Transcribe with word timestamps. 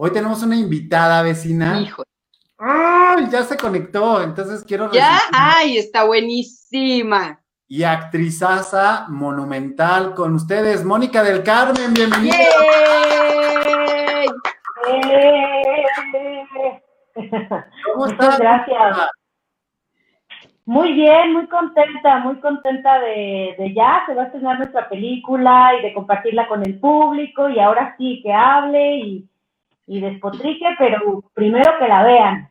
Hoy 0.00 0.12
tenemos 0.12 0.40
una 0.44 0.54
invitada 0.54 1.22
vecina. 1.22 1.80
Hijo. 1.80 2.04
¡Ay! 2.56 3.26
Ya 3.32 3.42
se 3.42 3.56
conectó, 3.56 4.22
entonces 4.22 4.64
quiero 4.64 4.92
Ya, 4.92 5.10
recibir- 5.18 5.30
ay, 5.32 5.78
está 5.78 6.04
buenísima. 6.04 7.40
Y 7.66 7.82
actrizaza 7.82 9.06
monumental 9.08 10.14
con 10.14 10.34
ustedes, 10.34 10.84
Mónica 10.84 11.24
del 11.24 11.42
Carmen, 11.42 11.92
bienvenida. 11.92 12.36
¡Yay! 12.36 14.26
¿Cómo 17.92 18.06
Muchas 18.06 18.12
estás? 18.12 18.38
gracias. 18.38 18.98
Muy 20.64 20.92
bien, 20.92 21.32
muy 21.32 21.48
contenta, 21.48 22.18
muy 22.20 22.38
contenta 22.40 23.00
de, 23.00 23.56
de 23.58 23.74
ya, 23.74 24.04
se 24.06 24.14
va 24.14 24.22
a 24.22 24.26
estrenar 24.26 24.58
nuestra 24.58 24.88
película 24.88 25.72
y 25.78 25.82
de 25.82 25.92
compartirla 25.94 26.46
con 26.46 26.64
el 26.64 26.78
público 26.78 27.48
y 27.48 27.58
ahora 27.58 27.96
sí 27.98 28.20
que 28.22 28.32
hable 28.32 28.96
y, 28.98 29.28
y 29.88 30.00
despotrique, 30.00 30.66
pero 30.78 31.24
primero 31.34 31.72
que 31.78 31.88
la 31.88 32.02
vean. 32.04 32.50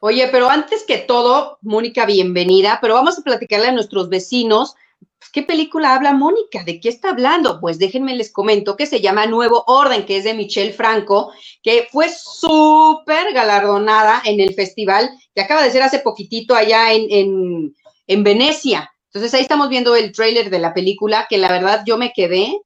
Oye, 0.00 0.28
pero 0.32 0.50
antes 0.50 0.84
que 0.84 0.98
todo, 0.98 1.58
Mónica, 1.62 2.06
bienvenida, 2.06 2.78
pero 2.80 2.94
vamos 2.94 3.18
a 3.18 3.22
platicarle 3.22 3.68
a 3.68 3.72
nuestros 3.72 4.08
vecinos. 4.08 4.74
pues, 5.18 5.30
¿Qué 5.30 5.42
película 5.42 5.94
habla 5.94 6.12
Mónica? 6.12 6.64
¿De 6.64 6.80
qué 6.80 6.88
está 6.88 7.10
hablando? 7.10 7.60
Pues 7.60 7.78
déjenme 7.78 8.16
les 8.16 8.32
comento 8.32 8.76
que 8.76 8.86
se 8.86 9.00
llama 9.00 9.26
Nuevo 9.26 9.62
Orden, 9.68 10.04
que 10.04 10.16
es 10.16 10.24
de 10.24 10.34
Michelle 10.34 10.72
Franco, 10.72 11.32
que 11.62 11.86
fue 11.92 12.08
súper 12.08 13.32
galardonada 13.32 14.22
en 14.24 14.40
el 14.40 14.54
festival 14.54 15.10
que 15.34 15.42
acaba 15.42 15.62
de 15.62 15.70
ser 15.70 15.82
hace 15.82 16.00
poquitito 16.00 16.56
allá 16.56 16.92
en, 16.92 17.06
en, 17.10 17.76
en 18.08 18.24
Venecia. 18.24 18.92
Entonces 19.06 19.32
ahí 19.34 19.42
estamos 19.42 19.68
viendo 19.68 19.94
el 19.94 20.10
tráiler 20.10 20.50
de 20.50 20.58
la 20.58 20.74
película, 20.74 21.26
que 21.28 21.38
la 21.38 21.48
verdad 21.48 21.84
yo 21.86 21.98
me 21.98 22.12
quedé, 22.12 22.60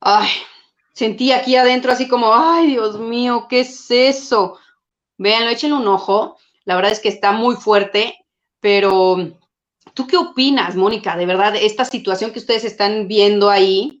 ay, 0.00 0.28
sentí 0.94 1.32
aquí 1.32 1.56
adentro 1.56 1.92
así 1.92 2.08
como, 2.08 2.32
ay, 2.32 2.68
Dios 2.68 2.98
mío, 2.98 3.46
¿qué 3.48 3.60
es 3.60 3.90
eso? 3.90 4.58
Véanlo, 5.18 5.50
échenle 5.50 5.76
un 5.76 5.88
ojo. 5.88 6.38
La 6.64 6.76
verdad 6.76 6.92
es 6.92 7.00
que 7.00 7.08
está 7.08 7.32
muy 7.32 7.56
fuerte, 7.56 8.16
pero 8.60 9.16
¿tú 9.92 10.06
qué 10.06 10.16
opinas, 10.16 10.76
Mónica? 10.76 11.16
De 11.16 11.26
verdad, 11.26 11.54
esta 11.56 11.84
situación 11.84 12.32
que 12.32 12.38
ustedes 12.38 12.64
están 12.64 13.06
viendo 13.06 13.50
ahí, 13.50 14.00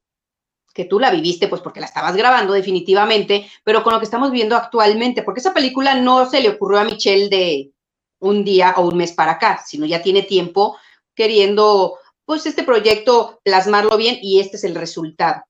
que 0.72 0.84
tú 0.84 0.98
la 0.98 1.10
viviste, 1.10 1.48
pues 1.48 1.60
porque 1.60 1.80
la 1.80 1.86
estabas 1.86 2.16
grabando 2.16 2.52
definitivamente, 2.52 3.48
pero 3.64 3.84
con 3.84 3.92
lo 3.92 3.98
que 3.98 4.06
estamos 4.06 4.30
viendo 4.30 4.56
actualmente, 4.56 5.22
porque 5.22 5.40
esa 5.40 5.52
película 5.52 5.94
no 5.94 6.28
se 6.28 6.40
le 6.40 6.48
ocurrió 6.48 6.80
a 6.80 6.84
Michelle 6.84 7.28
de 7.28 7.70
un 8.20 8.44
día 8.44 8.74
o 8.76 8.88
un 8.88 8.96
mes 8.96 9.12
para 9.12 9.32
acá, 9.32 9.62
sino 9.66 9.84
ya 9.84 10.02
tiene 10.02 10.22
tiempo 10.22 10.78
queriendo, 11.14 11.98
pues, 12.24 12.46
este 12.46 12.62
proyecto 12.64 13.40
plasmarlo 13.44 13.96
bien 13.96 14.18
y 14.22 14.40
este 14.40 14.56
es 14.56 14.64
el 14.64 14.74
resultado. 14.74 15.44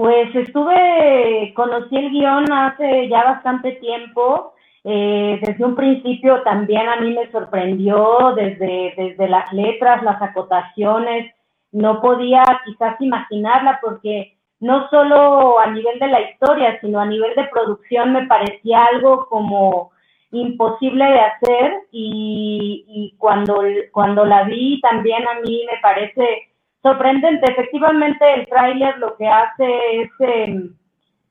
Pues 0.00 0.34
estuve, 0.34 1.52
conocí 1.54 1.94
el 1.94 2.10
guion 2.10 2.50
hace 2.50 3.06
ya 3.10 3.22
bastante 3.22 3.72
tiempo. 3.72 4.54
eh, 4.82 5.38
desde 5.42 5.62
un 5.62 5.76
principio 5.76 6.40
también 6.42 6.88
a 6.88 6.96
mí 6.96 7.12
me 7.12 7.30
sorprendió 7.30 8.32
desde, 8.34 8.94
desde 8.96 9.28
las 9.28 9.52
letras, 9.52 10.02
las 10.02 10.22
acotaciones. 10.22 11.34
No 11.70 12.00
podía 12.00 12.42
quizás 12.64 12.98
imaginarla 12.98 13.78
porque 13.82 14.38
no 14.60 14.88
solo 14.88 15.60
a 15.60 15.66
nivel 15.66 15.98
de 15.98 16.08
la 16.08 16.22
historia, 16.30 16.80
sino 16.80 16.98
a 16.98 17.04
nivel 17.04 17.34
de 17.34 17.44
producción 17.48 18.14
me 18.14 18.26
parecía 18.26 18.86
algo 18.86 19.26
como 19.26 19.90
imposible 20.32 21.04
de 21.04 21.20
hacer 21.20 21.74
y, 21.92 22.86
y 22.88 23.14
cuando, 23.18 23.62
cuando 23.92 24.24
la 24.24 24.44
vi 24.44 24.80
también 24.80 25.28
a 25.28 25.40
mí 25.40 25.66
me 25.70 25.78
parece 25.82 26.49
sorprendente. 26.82 27.50
Efectivamente, 27.50 28.24
el 28.34 28.46
tráiler 28.48 28.98
lo 28.98 29.16
que 29.16 29.28
hace 29.28 30.00
es, 30.00 30.10
eh, 30.20 30.70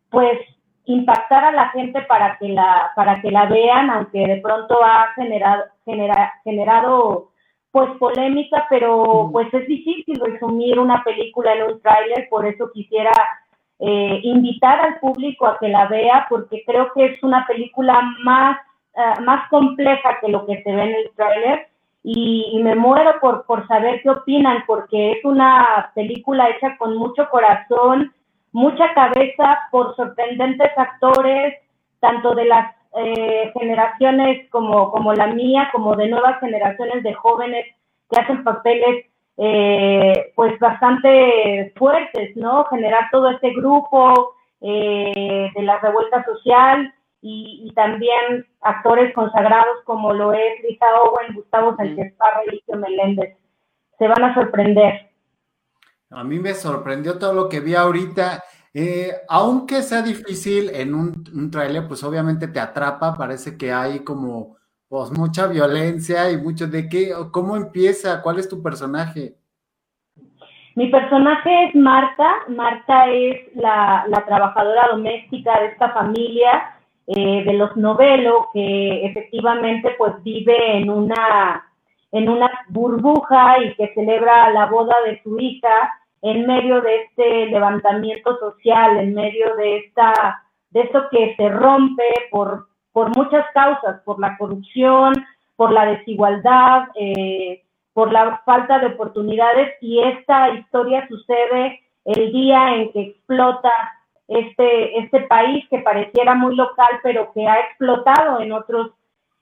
pues, 0.10 0.40
impactar 0.86 1.46
a 1.46 1.52
la 1.52 1.70
gente 1.70 2.02
para 2.04 2.38
que 2.38 2.50
la, 2.50 2.92
para 2.96 3.22
que 3.22 3.32
la 3.32 3.46
vean, 3.46 3.90
aunque 3.90 4.26
de 4.26 4.38
pronto 4.42 4.84
ha 4.84 5.14
generado, 5.16 5.66
genera, 5.86 6.34
generado 6.44 7.30
pues, 7.72 7.90
polémica, 8.00 8.66
pero 8.70 9.30
pues 9.32 9.54
es 9.54 9.68
difícil 9.68 10.20
resumir 10.20 10.80
una 10.80 11.04
película 11.04 11.54
en 11.54 11.74
un 11.74 11.82
tráiler, 11.82 12.28
por 12.30 12.46
eso 12.48 12.72
quisiera 12.74 13.12
eh, 13.80 14.20
invitar 14.24 14.80
al 14.82 15.00
público 15.00 15.46
a 15.46 15.58
que 15.60 15.70
la 15.70 15.88
vea, 15.88 16.26
porque 16.30 16.64
creo 16.66 16.92
que 16.94 17.06
es 17.06 17.24
una 17.24 17.46
película 17.46 18.02
más, 18.24 18.58
uh, 18.94 19.22
más 19.22 19.48
compleja 19.50 20.18
que 20.20 20.30
lo 20.30 20.46
que 20.46 20.62
se 20.64 20.72
ve 20.74 20.82
en 20.82 20.96
el 20.96 21.12
tráiler 21.16 21.68
y, 22.04 22.50
y, 22.54 22.64
me 22.64 22.76
muero 22.76 23.20
por, 23.20 23.46
por 23.46 23.68
saber 23.68 24.02
qué 24.02 24.10
opinan, 24.10 24.64
porque 24.66 25.12
es 25.14 25.26
una 25.26 25.92
película 25.96 26.50
hecha 26.50 26.78
con 26.78 26.96
mucho 26.96 27.30
corazón, 27.30 28.14
mucha 28.52 28.94
cabeza, 28.94 29.60
por 29.72 29.96
sorprendentes 29.96 30.72
actores, 30.78 31.56
tanto 32.00 32.34
de 32.36 32.46
las 32.46 32.74
eh, 32.98 33.52
generaciones 33.54 34.50
como, 34.50 34.92
como 34.92 35.14
la 35.14 35.28
mía, 35.28 35.70
como 35.72 35.96
de 35.96 36.08
nuevas 36.08 36.40
generaciones 36.40 37.04
de 37.04 37.14
jóvenes 37.14 37.66
que 38.10 38.20
hacen 38.20 38.44
papeles 38.44 39.06
eh, 39.38 40.32
pues 40.36 40.58
bastante 40.60 41.72
fuertes, 41.78 42.36
¿no? 42.36 42.66
Generar 42.66 43.10
todo 43.12 43.30
este 43.30 43.52
grupo 43.54 44.34
eh, 44.62 45.50
de 45.56 45.62
la 45.62 45.80
revuelta 45.80 46.26
social, 46.26 46.94
y, 47.22 47.66
y, 47.66 47.74
también 47.74 48.48
actores 48.62 49.14
consagrados 49.14 49.84
como 49.86 50.14
lo 50.14 50.34
es 50.34 50.64
Lisa 50.68 50.86
Owen, 51.04 51.36
Gustavo 51.36 51.76
Sánchez 51.76 52.14
Parra 52.16 52.44
y 52.46 52.52
Licio 52.52 52.78
Meléndez. 52.78 53.38
Se 53.98 54.08
van 54.08 54.24
a 54.24 54.34
sorprender. 54.34 55.10
A 56.12 56.24
mí 56.24 56.40
me 56.40 56.54
sorprendió 56.54 57.20
todo 57.20 57.34
lo 57.34 57.50
que 57.50 57.60
vi 57.60 57.76
ahorita. 57.76 58.44
Eh, 58.74 59.12
aunque 59.28 59.82
sea 59.82 60.02
difícil 60.02 60.70
en 60.74 60.94
un, 60.96 61.24
un 61.34 61.52
tráiler, 61.52 61.88
pues 61.88 62.04
obviamente 62.04 62.48
te 62.48 62.60
atrapa, 62.60 63.16
parece 63.16 63.58
que 63.58 63.74
hay 63.74 64.00
como 64.00 64.58
pues 64.88 65.12
mucha 65.12 65.48
violencia 65.48 66.32
y 66.32 66.38
mucho 66.38 66.68
de 66.68 66.90
qué, 66.90 67.14
cómo 67.32 67.56
empieza, 67.56 68.22
cuál 68.22 68.40
es 68.40 68.50
tu 68.50 68.62
personaje. 68.62 69.36
Mi 70.76 70.90
personaje 70.90 71.66
es 71.66 71.76
Marta, 71.76 72.28
Marta 72.48 73.08
es 73.10 73.56
la, 73.56 74.06
la 74.08 74.26
trabajadora 74.26 74.88
doméstica 74.92 75.60
de 75.60 75.68
esta 75.68 75.92
familia, 75.92 76.79
eh, 77.12 77.44
de 77.44 77.54
los 77.54 77.76
novelos 77.76 78.46
que 78.54 79.04
efectivamente 79.04 79.96
pues 79.98 80.22
vive 80.22 80.78
en 80.78 80.92
una 80.92 81.66
en 82.12 82.30
una 82.30 82.52
burbuja 82.68 83.64
y 83.64 83.74
que 83.74 83.92
celebra 83.96 84.52
la 84.52 84.68
boda 84.68 84.96
de 85.08 85.20
su 85.24 85.40
hija 85.40 85.92
en 86.22 86.46
medio 86.46 86.82
de 86.82 87.04
este 87.04 87.48
levantamiento 87.48 88.38
social, 88.38 88.98
en 88.98 89.16
medio 89.16 89.56
de 89.56 89.78
esta 89.78 90.44
de 90.70 90.82
esto 90.82 91.06
que 91.10 91.36
se 91.36 91.50
rompe 91.50 92.04
por 92.30 92.68
por 92.92 93.16
muchas 93.18 93.46
causas, 93.56 94.02
por 94.06 94.20
la 94.20 94.38
corrupción, 94.38 95.16
por 95.56 95.72
la 95.72 95.88
desigualdad, 95.88 96.90
eh, 96.94 97.64
por 97.94 98.12
la 98.12 98.40
falta 98.46 98.78
de 98.78 98.86
oportunidades 98.86 99.74
y 99.82 100.00
esta 100.00 100.50
historia 100.50 101.08
sucede 101.08 101.80
el 102.06 102.32
día 102.32 102.76
en 102.76 102.92
que 102.92 103.02
explota 103.02 103.72
este, 104.30 105.00
este 105.00 105.22
país 105.22 105.66
que 105.70 105.80
pareciera 105.80 106.36
muy 106.36 106.56
local, 106.56 107.00
pero 107.02 107.32
que 107.34 107.48
ha 107.48 107.60
explotado 107.62 108.40
en 108.40 108.52
otros, 108.52 108.92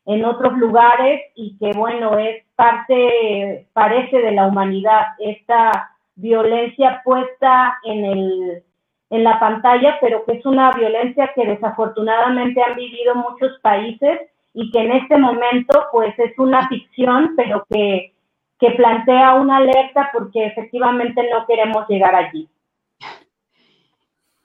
en 0.05 0.23
otros 0.23 0.53
lugares 0.57 1.21
y 1.35 1.57
que, 1.57 1.77
bueno, 1.77 2.17
es 2.17 2.43
parte, 2.55 3.67
parece 3.73 4.17
de 4.19 4.31
la 4.31 4.47
humanidad, 4.47 5.03
esta 5.19 5.91
violencia 6.15 7.01
puesta 7.03 7.77
en, 7.83 8.05
el, 8.05 8.63
en 9.09 9.23
la 9.25 9.39
pantalla, 9.39 9.97
pero 9.99 10.23
que 10.25 10.37
es 10.37 10.45
una 10.45 10.71
violencia 10.71 11.31
que 11.35 11.45
desafortunadamente 11.45 12.61
han 12.63 12.77
vivido 12.77 13.13
muchos 13.13 13.59
países 13.61 14.21
y 14.53 14.71
que 14.71 14.79
en 14.79 14.93
este 14.93 15.17
momento, 15.17 15.85
pues, 15.91 16.17
es 16.17 16.31
una 16.39 16.67
ficción, 16.69 17.33
pero 17.35 17.65
que, 17.69 18.13
que 18.57 18.71
plantea 18.71 19.35
una 19.35 19.57
alerta 19.57 20.09
porque 20.13 20.45
efectivamente 20.45 21.29
no 21.29 21.45
queremos 21.45 21.87
llegar 21.89 22.15
allí 22.15 22.47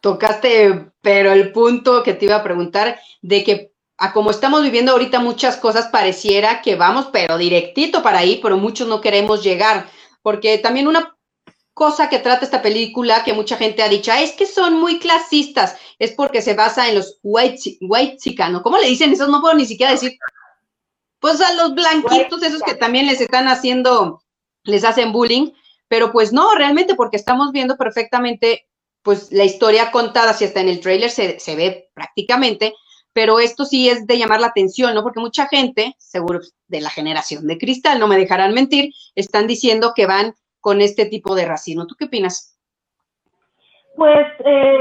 tocaste, 0.03 0.91
pero 1.01 1.33
el 1.33 1.53
punto 1.53 2.03
que 2.03 2.13
te 2.13 2.27
iba 2.27 2.37
a 2.37 2.43
preguntar, 2.43 3.01
de 3.23 3.45
que 3.45 3.73
a 3.97 4.13
como 4.13 4.33
estamos 4.33 4.63
viviendo 4.63 4.93
ahorita 4.93 5.21
muchas 5.21 5.57
cosas, 5.57 5.87
pareciera 5.87 6.61
que 6.61 6.75
vamos, 6.75 7.09
pero 7.13 7.39
directito 7.39 8.03
para 8.03 8.19
ahí, 8.19 8.41
pero 8.43 8.59
muchos 8.59 8.89
no 8.89 9.01
queremos 9.01 9.45
llegar, 9.45 9.89
porque 10.21 10.59
también 10.59 10.89
una 10.89 11.17
cosa 11.73 12.09
que 12.09 12.19
trata 12.19 12.45
esta 12.45 12.61
película 12.61 13.23
que 13.25 13.33
mucha 13.33 13.57
gente 13.57 13.83
ha 13.83 13.89
dicho, 13.89 14.13
es 14.13 14.33
que 14.33 14.45
son 14.45 14.75
muy 14.75 14.99
clasistas, 14.99 15.77
es 16.01 16.11
porque 16.11 16.43
se 16.43 16.55
basa 16.55 16.89
en 16.89 16.97
los 16.97 17.21
white, 17.23 17.79
white 17.81 18.17
chicano, 18.19 18.61
¿cómo 18.63 18.79
le 18.79 18.89
dicen 18.89 19.13
eso? 19.13 19.29
No 19.29 19.41
puedo 19.41 19.55
ni 19.55 19.67
siquiera 19.67 19.93
decir, 19.93 20.19
pues 21.21 21.41
a 21.41 21.55
los 21.55 21.75
blanquitos, 21.75 22.43
esos 22.43 22.63
que 22.63 22.75
también 22.75 23.07
les 23.07 23.21
están 23.21 23.47
haciendo, 23.47 24.21
les 24.65 24.85
hacen 24.85 25.13
bullying, 25.13 25.53
pero 25.87 26.11
pues 26.11 26.33
no, 26.33 26.57
realmente 26.57 26.97
porque 26.97 27.17
estamos 27.17 27.53
viendo 27.53 27.77
perfectamente 27.77 28.67
pues 29.03 29.33
la 29.33 29.45
historia 29.45 29.91
contada, 29.91 30.33
si 30.33 30.45
está 30.45 30.61
en 30.61 30.69
el 30.69 30.81
trailer 30.81 31.11
se, 31.11 31.41
se, 31.41 31.57
ve 31.57 31.91
prácticamente, 31.95 32.73
pero 33.13 33.41
esto 33.41 33.65
sí 33.65 33.89
es 33.89 34.07
de 34.07 34.19
llamar 34.19 34.41
la 34.41 34.49
atención, 34.49 34.95
¿no? 34.95 35.03
Porque 35.03 35.21
mucha 35.21 35.47
gente, 35.47 35.95
seguro 35.99 36.41
de 36.69 36.81
la 36.81 36.91
generación 36.91 37.47
de 37.47 37.59
cristal, 37.59 37.99
no 37.99 38.09
me 38.09 38.17
dejarán 38.17 38.55
mentir, 38.55 38.93
están 39.15 39.47
diciendo 39.47 39.93
que 39.95 40.07
van 40.07 40.35
con 40.61 40.81
este 40.81 41.07
tipo 41.07 41.35
de 41.35 41.45
racismo. 41.45 41.87
¿Tú 41.87 41.97
qué 41.99 42.07
opinas? 42.07 42.59
Pues 43.97 44.27
eh, 44.45 44.79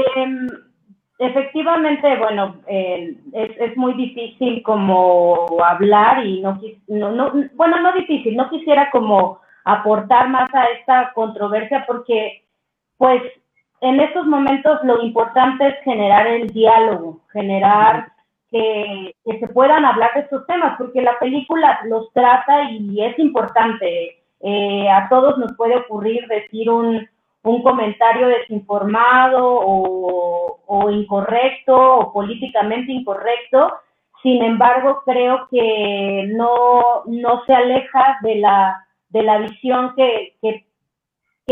efectivamente, 1.18 2.16
bueno, 2.16 2.62
eh, 2.66 3.16
es, 3.32 3.76
muy 3.76 3.92
difícil 3.94 4.62
como 4.62 5.46
hablar 5.62 6.24
y 6.24 6.40
no, 6.40 6.58
no, 6.88 7.32
bueno, 7.54 7.80
no 7.80 7.92
difícil, 7.92 8.36
no 8.36 8.48
quisiera 8.48 8.90
como 8.90 9.40
aportar 9.64 10.28
más 10.28 10.52
a 10.54 10.64
esta 10.78 11.12
controversia 11.14 11.84
porque, 11.86 12.44
pues, 12.96 13.22
en 13.82 14.00
estos 14.00 14.26
momentos 14.26 14.78
lo 14.84 15.02
importante 15.02 15.66
es 15.66 15.74
generar 15.82 16.26
el 16.28 16.48
diálogo, 16.48 17.20
generar 17.32 18.12
que, 18.48 19.14
se 19.24 19.48
puedan 19.48 19.84
hablar 19.84 20.14
de 20.14 20.20
estos 20.20 20.46
temas, 20.46 20.76
porque 20.78 21.02
la 21.02 21.18
película 21.18 21.80
los 21.86 22.12
trata 22.12 22.70
y 22.70 23.02
es 23.02 23.18
importante. 23.18 24.22
Eh, 24.40 24.88
a 24.88 25.08
todos 25.08 25.36
nos 25.38 25.56
puede 25.56 25.76
ocurrir 25.76 26.28
decir 26.28 26.70
un, 26.70 27.08
un 27.42 27.62
comentario 27.62 28.28
desinformado 28.28 29.40
o, 29.44 30.90
incorrecto 30.90 31.74
o 31.74 32.12
políticamente 32.12 32.92
incorrecto. 32.92 33.72
Sin 34.22 34.44
embargo, 34.44 35.02
creo 35.04 35.48
que 35.50 36.30
no, 36.32 37.02
no 37.06 37.44
se 37.46 37.54
aleja 37.54 38.18
de 38.22 38.36
la, 38.36 38.86
de 39.08 39.22
la 39.24 39.38
visión 39.38 39.92
que, 39.96 40.36
que, 40.40 40.66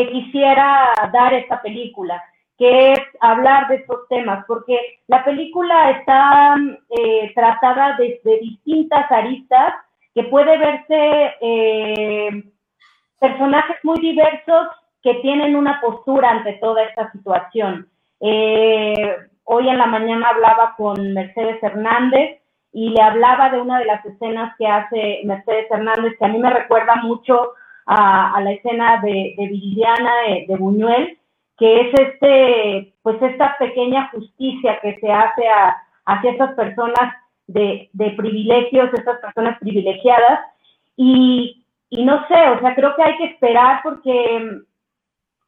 quisiera 0.08 0.92
dar 1.12 1.34
esta 1.34 1.60
película, 1.60 2.22
que 2.58 2.92
es 2.92 3.00
hablar 3.20 3.68
de 3.68 3.76
estos 3.76 4.06
temas, 4.08 4.44
porque 4.46 4.78
la 5.06 5.24
película 5.24 5.90
está 5.90 6.56
eh, 6.90 7.32
tratada 7.34 7.96
desde 7.98 8.40
distintas 8.40 9.10
aristas, 9.10 9.74
que 10.14 10.24
puede 10.24 10.58
verse 10.58 11.34
eh, 11.40 12.44
personajes 13.18 13.76
muy 13.82 14.00
diversos 14.00 14.68
que 15.02 15.14
tienen 15.14 15.56
una 15.56 15.80
postura 15.80 16.30
ante 16.30 16.54
toda 16.54 16.82
esta 16.82 17.10
situación. 17.12 17.88
Eh, 18.20 19.16
hoy 19.44 19.68
en 19.68 19.78
la 19.78 19.86
mañana 19.86 20.28
hablaba 20.28 20.74
con 20.76 21.14
Mercedes 21.14 21.62
Hernández 21.62 22.40
y 22.72 22.90
le 22.90 23.02
hablaba 23.02 23.50
de 23.50 23.60
una 23.60 23.78
de 23.78 23.86
las 23.86 24.04
escenas 24.04 24.54
que 24.58 24.66
hace 24.66 25.20
Mercedes 25.24 25.66
Hernández, 25.70 26.16
que 26.18 26.24
a 26.24 26.28
mí 26.28 26.38
me 26.38 26.50
recuerda 26.50 26.96
mucho 26.96 27.52
a, 27.92 28.40
la 28.40 28.52
escena 28.52 29.00
de, 29.02 29.34
de 29.36 30.46
de, 30.46 30.56
Buñuel, 30.56 31.18
que 31.58 31.80
es 31.80 31.94
este, 32.00 32.92
pues 33.02 33.20
esta 33.20 33.56
pequeña 33.58 34.08
justicia 34.10 34.78
que 34.80 34.94
se 35.00 35.10
hace 35.10 35.48
a, 35.48 35.76
hacia 36.06 36.30
estas 36.30 36.54
personas 36.54 37.14
de, 37.48 37.90
privilegios, 38.16 38.94
estas 38.94 39.18
personas 39.18 39.58
privilegiadas, 39.58 40.40
y, 40.96 41.64
y 41.90 42.04
no 42.04 42.26
sé, 42.28 42.48
o 42.50 42.60
sea, 42.60 42.76
creo 42.76 42.94
que 42.94 43.02
hay 43.02 43.16
que 43.16 43.24
esperar 43.24 43.80
porque 43.82 44.60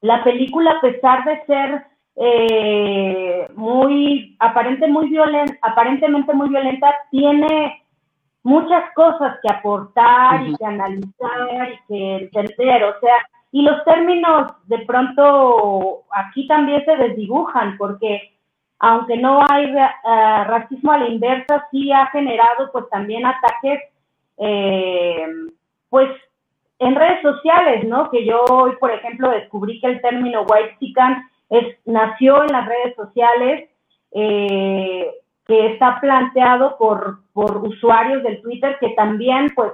la 0.00 0.24
película, 0.24 0.72
a 0.72 0.80
pesar 0.80 1.24
de 1.24 1.46
ser 1.46 1.86
eh, 2.16 3.46
muy, 3.54 4.36
aparente 4.40 4.88
muy 4.88 5.08
violenta, 5.08 5.56
aparentemente 5.62 6.34
muy 6.34 6.48
violenta, 6.48 6.92
tiene 7.12 7.81
muchas 8.42 8.92
cosas 8.94 9.38
que 9.42 9.52
aportar 9.52 10.46
y 10.46 10.56
que 10.56 10.64
analizar 10.64 11.72
y 11.72 11.86
que 11.88 12.16
entender, 12.16 12.84
o 12.84 13.00
sea, 13.00 13.14
y 13.52 13.62
los 13.62 13.84
términos 13.84 14.52
de 14.66 14.78
pronto 14.80 16.04
aquí 16.10 16.46
también 16.48 16.84
se 16.84 16.96
desdibujan 16.96 17.76
porque 17.76 18.32
aunque 18.78 19.16
no 19.16 19.44
hay 19.48 19.66
eh, 19.66 20.44
racismo 20.44 20.90
a 20.90 20.98
la 20.98 21.08
inversa, 21.08 21.68
sí 21.70 21.92
ha 21.92 22.06
generado 22.06 22.72
pues 22.72 22.88
también 22.90 23.24
ataques 23.24 23.80
eh, 24.38 25.26
pues 25.88 26.08
en 26.80 26.96
redes 26.96 27.22
sociales, 27.22 27.86
¿no? 27.86 28.10
Que 28.10 28.24
yo 28.26 28.42
hoy, 28.50 28.72
por 28.80 28.90
ejemplo, 28.90 29.30
descubrí 29.30 29.80
que 29.80 29.86
el 29.86 30.00
término 30.00 30.42
white 30.42 30.76
chican 30.80 31.22
es, 31.48 31.78
nació 31.84 32.42
en 32.42 32.50
las 32.50 32.66
redes 32.66 32.96
sociales, 32.96 33.70
eh, 34.10 35.14
que 35.46 35.72
está 35.72 36.00
planteado 36.00 36.76
por, 36.78 37.18
por 37.32 37.56
usuarios 37.58 38.22
del 38.22 38.40
Twitter 38.42 38.76
que 38.80 38.90
también, 38.90 39.52
pues, 39.54 39.72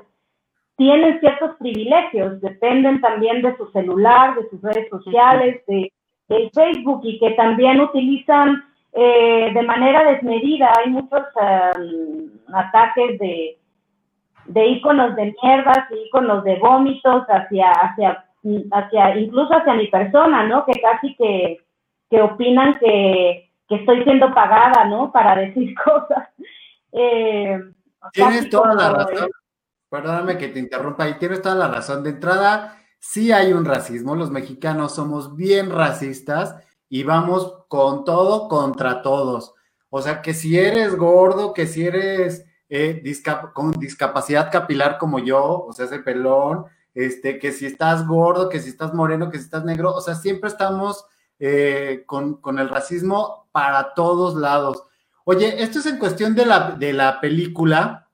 tienen 0.76 1.18
ciertos 1.20 1.56
privilegios, 1.56 2.40
dependen 2.40 3.00
también 3.00 3.42
de 3.42 3.56
su 3.56 3.66
celular, 3.72 4.36
de 4.36 4.48
sus 4.48 4.62
redes 4.62 4.88
sociales, 4.88 5.62
de, 5.66 5.92
Facebook 6.52 7.00
y 7.04 7.18
que 7.18 7.30
también 7.30 7.80
utilizan 7.80 8.62
eh, 8.92 9.50
de 9.54 9.62
manera 9.62 10.12
desmedida. 10.12 10.70
Hay 10.78 10.90
muchos 10.90 11.22
um, 11.34 12.54
ataques 12.54 13.18
de, 13.18 13.56
de 14.44 14.66
íconos 14.66 15.16
de 15.16 15.34
mierdas 15.42 15.86
y 15.90 16.06
íconos 16.06 16.44
de 16.44 16.56
vómitos 16.56 17.24
hacia, 17.30 17.70
hacia, 17.70 18.26
hacia, 18.72 19.18
incluso 19.18 19.56
hacia 19.56 19.72
mi 19.72 19.86
persona, 19.86 20.44
¿no? 20.44 20.66
Que 20.66 20.78
casi 20.82 21.14
que, 21.14 21.60
que 22.10 22.20
opinan 22.20 22.78
que, 22.78 23.47
que 23.68 23.76
estoy 23.76 24.02
siendo 24.04 24.34
pagada, 24.34 24.84
¿no? 24.86 25.12
Para 25.12 25.36
decir 25.36 25.74
cosas. 25.84 26.28
Eh, 26.92 27.60
tienes 28.12 28.48
toda 28.48 28.74
la 28.74 28.90
razón. 28.90 29.30
Perdóname 29.90 30.36
que 30.36 30.48
te 30.48 30.58
interrumpa 30.58 31.08
y 31.08 31.14
tienes 31.14 31.42
toda 31.42 31.54
la 31.54 31.68
razón. 31.68 32.02
De 32.02 32.10
entrada, 32.10 32.78
sí 32.98 33.32
hay 33.32 33.52
un 33.52 33.64
racismo. 33.64 34.14
Los 34.14 34.30
mexicanos 34.30 34.94
somos 34.94 35.36
bien 35.36 35.70
racistas 35.70 36.56
y 36.88 37.04
vamos 37.04 37.64
con 37.68 38.04
todo 38.04 38.48
contra 38.48 39.02
todos. 39.02 39.54
O 39.90 40.02
sea, 40.02 40.20
que 40.20 40.34
si 40.34 40.58
eres 40.58 40.96
gordo, 40.96 41.54
que 41.54 41.66
si 41.66 41.86
eres 41.86 42.46
eh, 42.68 43.02
con 43.54 43.72
discapacidad 43.72 44.50
capilar 44.50 44.98
como 44.98 45.18
yo, 45.18 45.64
o 45.66 45.72
sea, 45.72 45.86
ese 45.86 46.00
pelón, 46.00 46.66
este, 46.94 47.38
que 47.38 47.52
si 47.52 47.66
estás 47.66 48.06
gordo, 48.06 48.48
que 48.48 48.60
si 48.60 48.68
estás 48.70 48.92
moreno, 48.92 49.30
que 49.30 49.38
si 49.38 49.44
estás 49.44 49.64
negro, 49.64 49.94
o 49.94 50.00
sea, 50.00 50.14
siempre 50.14 50.48
estamos 50.48 51.06
eh, 51.38 52.04
con, 52.06 52.58
el 52.58 52.68
racismo 52.68 53.48
para 53.52 53.94
todos 53.94 54.34
lados. 54.36 54.84
Oye, 55.24 55.62
esto 55.62 55.78
es 55.78 55.86
en 55.86 55.98
cuestión 55.98 56.34
de 56.34 56.46
la, 56.46 56.72
de 56.72 56.92
la 56.92 57.20
película, 57.20 58.08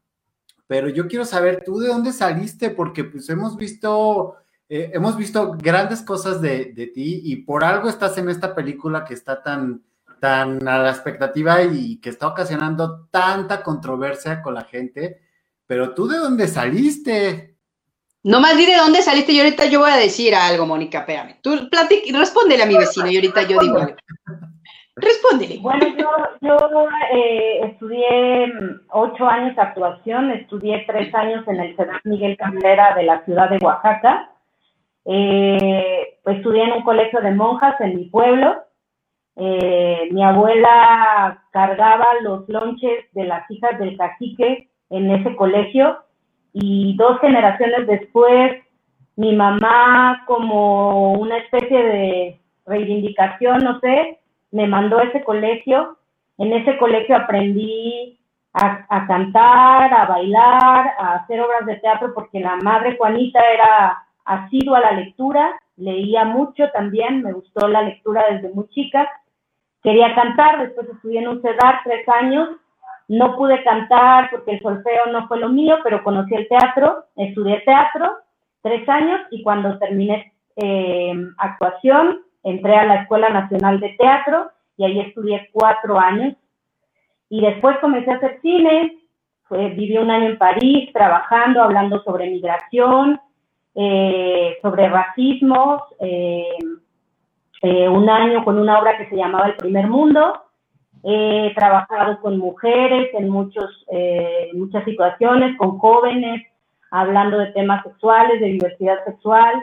pero 0.67 0.88
yo 0.88 1.06
quiero 1.09 1.25
saber, 1.25 1.62
¿tú 1.65 1.79
de 1.79 1.88
dónde 1.88 2.12
saliste? 2.12 2.71
Porque 2.71 3.05
pues 3.05 3.29
hemos 3.29 3.56
visto, 3.56 4.37
eh, 4.69 4.91
hemos 4.94 5.17
visto 5.17 5.56
grandes 5.56 6.03
cosas 6.03 6.41
de, 6.41 6.73
de 6.73 6.87
ti 6.88 7.21
y 7.25 7.37
por 7.37 7.65
algo 7.65 7.88
estás 7.88 8.19
en 8.19 8.29
esta 8.29 8.55
película 8.55 9.05
que 9.05 9.15
está 9.15 9.43
tan, 9.43 9.82
tan 10.21 10.67
a 10.67 10.79
la 10.79 10.91
expectativa 10.91 11.62
y 11.62 12.00
que 12.00 12.11
está 12.11 12.29
ocasionando 12.29 13.06
tanta 13.11 13.62
controversia 13.62 14.43
con 14.43 14.55
la 14.55 14.65
gente. 14.65 15.21
Pero 15.67 15.94
tú 15.94 16.09
de 16.09 16.19
dónde 16.19 16.49
saliste? 16.49 17.53
No 18.25 18.41
más 18.41 18.56
di 18.56 18.66
de 18.66 18.76
dónde 18.76 19.02
saliste 19.02 19.33
y 19.33 19.40
ahorita 19.40 19.66
yo 19.66 19.81
voy 19.81 19.90
a 19.90 19.97
decir 19.97 20.35
algo, 20.35 20.66
Mónica, 20.66 21.00
espérame. 21.00 21.37
Tú 21.43 21.69
respóndele 21.71 22.62
a 22.62 22.66
mi 22.66 22.76
vecino 22.76 23.07
y 23.07 23.16
ahorita 23.16 23.43
yo 23.43 23.61
digo 23.61 23.78
algo. 23.78 23.97
Respóndele. 24.97 25.59
Bueno, 25.59 25.87
yo, 26.40 26.57
eh, 27.12 27.61
estudié 27.64 28.52
ocho 28.90 29.26
años 29.26 29.54
de 29.54 29.62
actuación, 29.62 30.31
estudié 30.31 30.85
tres 30.87 31.14
años 31.14 31.47
en 31.49 31.61
el 31.61 31.76
CEDAR 31.76 32.00
Miguel 32.04 32.37
Cabrera 32.37 32.95
de 32.95 33.02
la 33.02 33.25
ciudad 33.25 33.50
de 33.50 33.59
Oaxaca. 33.59 34.31
Eh, 35.04 36.19
estudié 36.25 36.64
en 36.64 36.73
un 36.73 36.83
colegio 36.83 37.21
de 37.21 37.33
monjas 37.33 37.78
en 37.81 37.97
mi 37.97 38.04
pueblo 38.07 38.64
eh, 39.37 40.09
mi 40.12 40.23
abuela 40.23 41.43
cargaba 41.50 42.07
los 42.23 42.49
lonches 42.49 43.04
de 43.12 43.25
las 43.25 43.50
hijas 43.50 43.78
del 43.78 43.97
cacique 43.97 44.71
en 44.90 45.11
ese 45.11 45.35
colegio 45.35 45.99
y 46.54 46.96
dos 46.96 47.20
generaciones 47.20 47.87
después 47.87 48.62
mi 49.16 49.34
mamá 49.34 50.25
como 50.26 51.12
una 51.12 51.37
especie 51.38 51.82
de 51.82 52.40
reivindicación, 52.66 53.58
no 53.58 53.78
sé, 53.80 54.18
me 54.50 54.66
mandó 54.66 54.99
a 54.99 55.04
ese 55.04 55.23
colegio. 55.23 55.99
En 56.38 56.52
ese 56.52 56.78
colegio 56.78 57.14
aprendí 57.14 58.18
a, 58.54 59.06
cantar, 59.06 59.92
a 59.92 60.06
bailar, 60.06 60.94
a 60.99 61.14
hacer 61.16 61.40
obras 61.40 61.66
de 61.66 61.76
teatro, 61.76 62.12
porque 62.14 62.40
la 62.40 62.56
madre 62.56 62.96
Juanita 62.96 63.40
era 63.52 64.02
asidua 64.25 64.78
a 64.78 64.92
la 64.92 64.92
lectura, 64.92 65.54
leía 65.76 66.25
mucho 66.25 66.70
también, 66.73 67.23
me 67.23 67.32
gustó 67.32 67.68
la 67.68 67.82
lectura 67.82 68.25
desde 68.30 68.54
muy 68.54 68.66
chica 68.68 69.08
quería 69.84 70.14
cantar, 70.14 70.61
después 70.61 70.88
estudié 70.88 71.20
en 71.20 71.28
un 71.28 71.42
CEDAR 71.42 71.82
tres 71.84 72.08
años, 72.08 72.49
no 73.08 73.37
pude 73.37 73.62
cantar 73.62 74.30
porque 74.30 74.52
el 74.52 74.61
solfeo 74.61 75.06
no 75.12 75.28
fue 75.28 75.38
lo 75.38 75.49
mío, 75.49 75.78
pero 75.82 76.02
conocí 76.02 76.34
el 76.34 76.49
teatro, 76.49 77.04
estudié 77.16 77.61
teatro 77.61 78.16
tres 78.62 78.88
años 78.88 79.20
y 79.30 79.42
cuando 79.42 79.78
terminé 79.78 80.32
eh, 80.56 81.12
actuación 81.37 82.20
entré 82.42 82.76
a 82.76 82.87
la 82.87 82.94
Escuela 83.02 83.28
Nacional 83.28 83.78
de 83.80 83.90
Teatro 83.99 84.50
y 84.76 84.84
ahí 84.84 85.00
estudié 85.00 85.49
cuatro 85.52 85.99
años 85.99 86.34
y 87.28 87.40
después 87.40 87.78
comencé 87.78 88.11
a 88.11 88.16
hacer 88.16 88.38
cine, 88.42 88.99
viví 89.50 89.99
un 89.99 90.11
año 90.11 90.30
en 90.30 90.38
París 90.38 90.90
trabajando, 90.92 91.62
hablando 91.62 92.02
sobre 92.02 92.30
migración, 92.30 93.20
eh, 93.75 94.56
sobre 94.62 94.88
racismo, 94.88 95.82
eh, 96.00 96.56
eh, 97.62 97.88
un 97.88 98.08
año 98.08 98.44
con 98.44 98.58
una 98.58 98.78
obra 98.78 98.96
que 98.96 99.08
se 99.08 99.16
llamaba 99.16 99.46
El 99.46 99.56
Primer 99.56 99.88
Mundo. 99.88 100.42
He 101.06 101.52
trabajado 101.54 102.20
con 102.20 102.38
mujeres 102.38 103.11
en 103.14 103.28
muchos, 103.28 103.84
eh, 103.90 104.50
muchas 104.54 104.84
situaciones, 104.84 105.56
con 105.58 105.78
jóvenes, 105.78 106.42
hablando 106.90 107.38
de 107.38 107.52
temas 107.52 107.82
sexuales, 107.84 108.40
de 108.40 108.46
diversidad 108.46 109.04
sexual. 109.04 109.54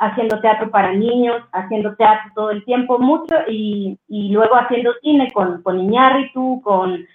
haciendo 0.00 0.40
teatro 0.40 0.70
para 0.70 0.92
niños, 0.92 1.40
haciendo 1.52 1.94
teatro 1.94 2.30
todo 2.34 2.50
el 2.50 2.64
tiempo, 2.64 2.98
mucho, 2.98 3.34
y, 3.48 3.96
y 4.08 4.28
luego 4.30 4.56
haciendo 4.56 4.92
cine 5.02 5.30
con, 5.32 5.62
con 5.62 5.78
Iñárritu, 5.78 6.60
con 6.62 7.06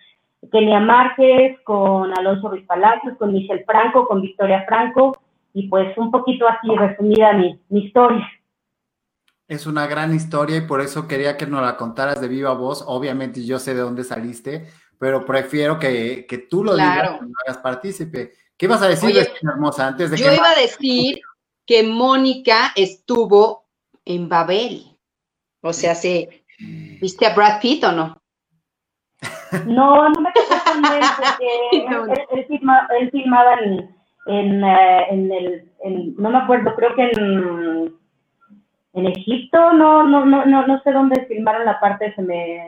Kenia 0.51 0.79
Márquez, 0.79 1.59
con 1.63 2.17
Alonso 2.17 2.49
Ruiz 2.49 2.65
Palacios, 2.65 3.17
con 3.17 3.33
Michelle 3.33 3.65
Franco, 3.65 4.07
con 4.07 4.21
Victoria 4.21 4.63
Franco, 4.67 5.17
y 5.53 5.67
pues 5.67 5.97
un 5.97 6.09
poquito 6.11 6.47
así 6.47 6.69
resumida 6.75 7.33
mi, 7.33 7.59
mi 7.69 7.85
historia. 7.85 8.25
Es 9.49 9.65
una 9.65 9.87
gran 9.87 10.15
historia 10.15 10.57
y 10.57 10.61
por 10.61 10.79
eso 10.79 11.07
quería 11.07 11.35
que 11.35 11.47
nos 11.47 11.63
la 11.63 11.75
contaras 11.75 12.21
de 12.21 12.27
viva 12.27 12.53
voz. 12.53 12.83
Obviamente 12.85 13.43
yo 13.43 13.57
sé 13.57 13.73
de 13.73 13.81
dónde 13.81 14.03
saliste, 14.03 14.69
pero 14.99 15.25
prefiero 15.25 15.79
que, 15.79 16.27
que 16.29 16.37
tú 16.37 16.63
lo 16.63 16.75
digas, 16.75 17.19
que 17.19 17.25
hagas 17.45 17.57
partícipe. 17.57 18.31
¿Qué 18.55 18.67
vas 18.67 18.83
a 18.83 18.87
decir, 18.87 19.27
hermosa, 19.41 19.87
antes 19.87 20.11
de 20.11 20.17
yo 20.17 20.31
iba 20.31 20.51
a 20.51 20.61
decir 20.61 21.19
que 21.65 21.81
Mónica 21.81 22.73
estuvo 22.75 23.65
en 24.05 24.29
Babel. 24.29 24.97
O 25.61 25.73
sea, 25.73 25.95
¿se, 25.95 26.43
¿viste 27.01 27.25
a 27.25 27.33
Brad 27.33 27.59
Pitt 27.59 27.83
o 27.83 27.91
no? 27.91 28.21
No, 29.65 30.09
no 30.09 30.21
me 30.21 30.31
quedé 30.31 30.61
con 30.63 30.85
él 30.85 31.01
porque 31.97 32.25
él, 32.99 33.09
filmaba 33.11 33.53
en, 33.63 33.95
en, 34.27 34.63
eh, 34.63 35.05
en 35.09 35.31
el, 35.31 35.71
en, 35.83 36.15
no 36.17 36.29
me 36.29 36.37
acuerdo, 36.37 36.75
creo 36.75 36.95
que 36.95 37.09
en 37.11 37.98
en 38.93 39.05
Egipto, 39.05 39.73
no, 39.73 40.03
no, 40.07 40.25
no, 40.25 40.45
no, 40.45 40.67
no 40.67 40.81
sé 40.81 40.91
dónde 40.91 41.25
filmaron 41.25 41.65
la 41.65 41.79
parte, 41.79 42.13
se 42.15 42.21
me, 42.21 42.63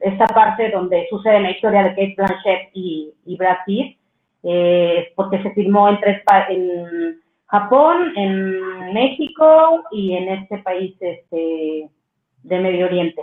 esta 0.00 0.26
parte 0.26 0.70
donde 0.70 1.06
sucede 1.10 1.40
la 1.40 1.50
historia 1.50 1.82
de 1.82 1.90
Kate 1.90 2.14
Blanchett 2.16 2.70
y, 2.74 3.12
y 3.26 3.36
Brad 3.36 3.58
Pitt, 3.66 3.98
eh, 4.44 5.12
porque 5.16 5.42
se 5.42 5.50
filmó 5.52 5.88
en 5.88 6.00
tres 6.00 6.22
en 6.48 7.20
Japón, 7.46 8.12
en 8.16 8.92
México 8.92 9.84
y 9.90 10.14
en 10.14 10.28
este 10.28 10.58
país 10.58 10.94
este, 11.00 11.88
de 12.42 12.58
Medio 12.60 12.86
Oriente. 12.86 13.22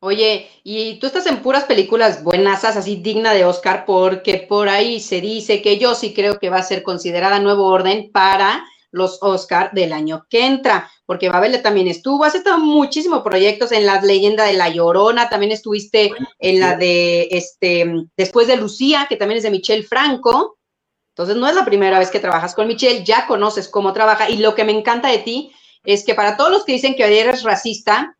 Oye, 0.00 0.46
y 0.62 0.98
tú 1.00 1.06
estás 1.06 1.26
en 1.26 1.38
puras 1.38 1.64
películas 1.64 2.22
buenas, 2.22 2.64
así 2.64 2.96
digna 2.96 3.32
de 3.32 3.44
Oscar, 3.44 3.84
porque 3.86 4.46
por 4.48 4.68
ahí 4.68 5.00
se 5.00 5.20
dice 5.20 5.62
que 5.62 5.78
yo 5.78 5.94
sí 5.94 6.14
creo 6.14 6.38
que 6.38 6.50
va 6.50 6.58
a 6.58 6.62
ser 6.62 6.82
considerada 6.82 7.40
nuevo 7.40 7.66
orden 7.66 8.10
para 8.12 8.62
los 8.96 9.18
Oscar 9.20 9.70
del 9.72 9.92
año 9.92 10.26
que 10.28 10.46
entra, 10.46 10.90
porque 11.04 11.28
Babel 11.28 11.60
también 11.62 11.88
estuvo, 11.88 12.24
has 12.24 12.34
estado 12.34 12.58
muchísimos 12.58 13.22
proyectos 13.22 13.72
en 13.72 13.86
la 13.86 14.00
leyenda 14.00 14.44
de 14.44 14.54
La 14.54 14.68
Llorona, 14.68 15.28
también 15.28 15.52
estuviste 15.52 16.12
en 16.38 16.60
la 16.60 16.76
de, 16.76 17.28
este, 17.30 18.08
después 18.16 18.46
de 18.46 18.56
Lucía, 18.56 19.06
que 19.08 19.16
también 19.16 19.38
es 19.38 19.44
de 19.44 19.50
Michelle 19.50 19.84
Franco, 19.84 20.58
entonces 21.10 21.36
no 21.36 21.48
es 21.48 21.54
la 21.54 21.64
primera 21.64 21.98
vez 21.98 22.10
que 22.10 22.20
trabajas 22.20 22.54
con 22.54 22.66
Michelle, 22.66 23.04
ya 23.04 23.26
conoces 23.26 23.68
cómo 23.68 23.92
trabaja 23.92 24.28
y 24.28 24.38
lo 24.38 24.54
que 24.54 24.64
me 24.64 24.72
encanta 24.72 25.08
de 25.08 25.18
ti 25.18 25.52
es 25.84 26.04
que 26.04 26.14
para 26.14 26.36
todos 26.36 26.50
los 26.50 26.64
que 26.64 26.72
dicen 26.72 26.94
que 26.94 27.04
eres 27.04 27.42
racista, 27.42 28.18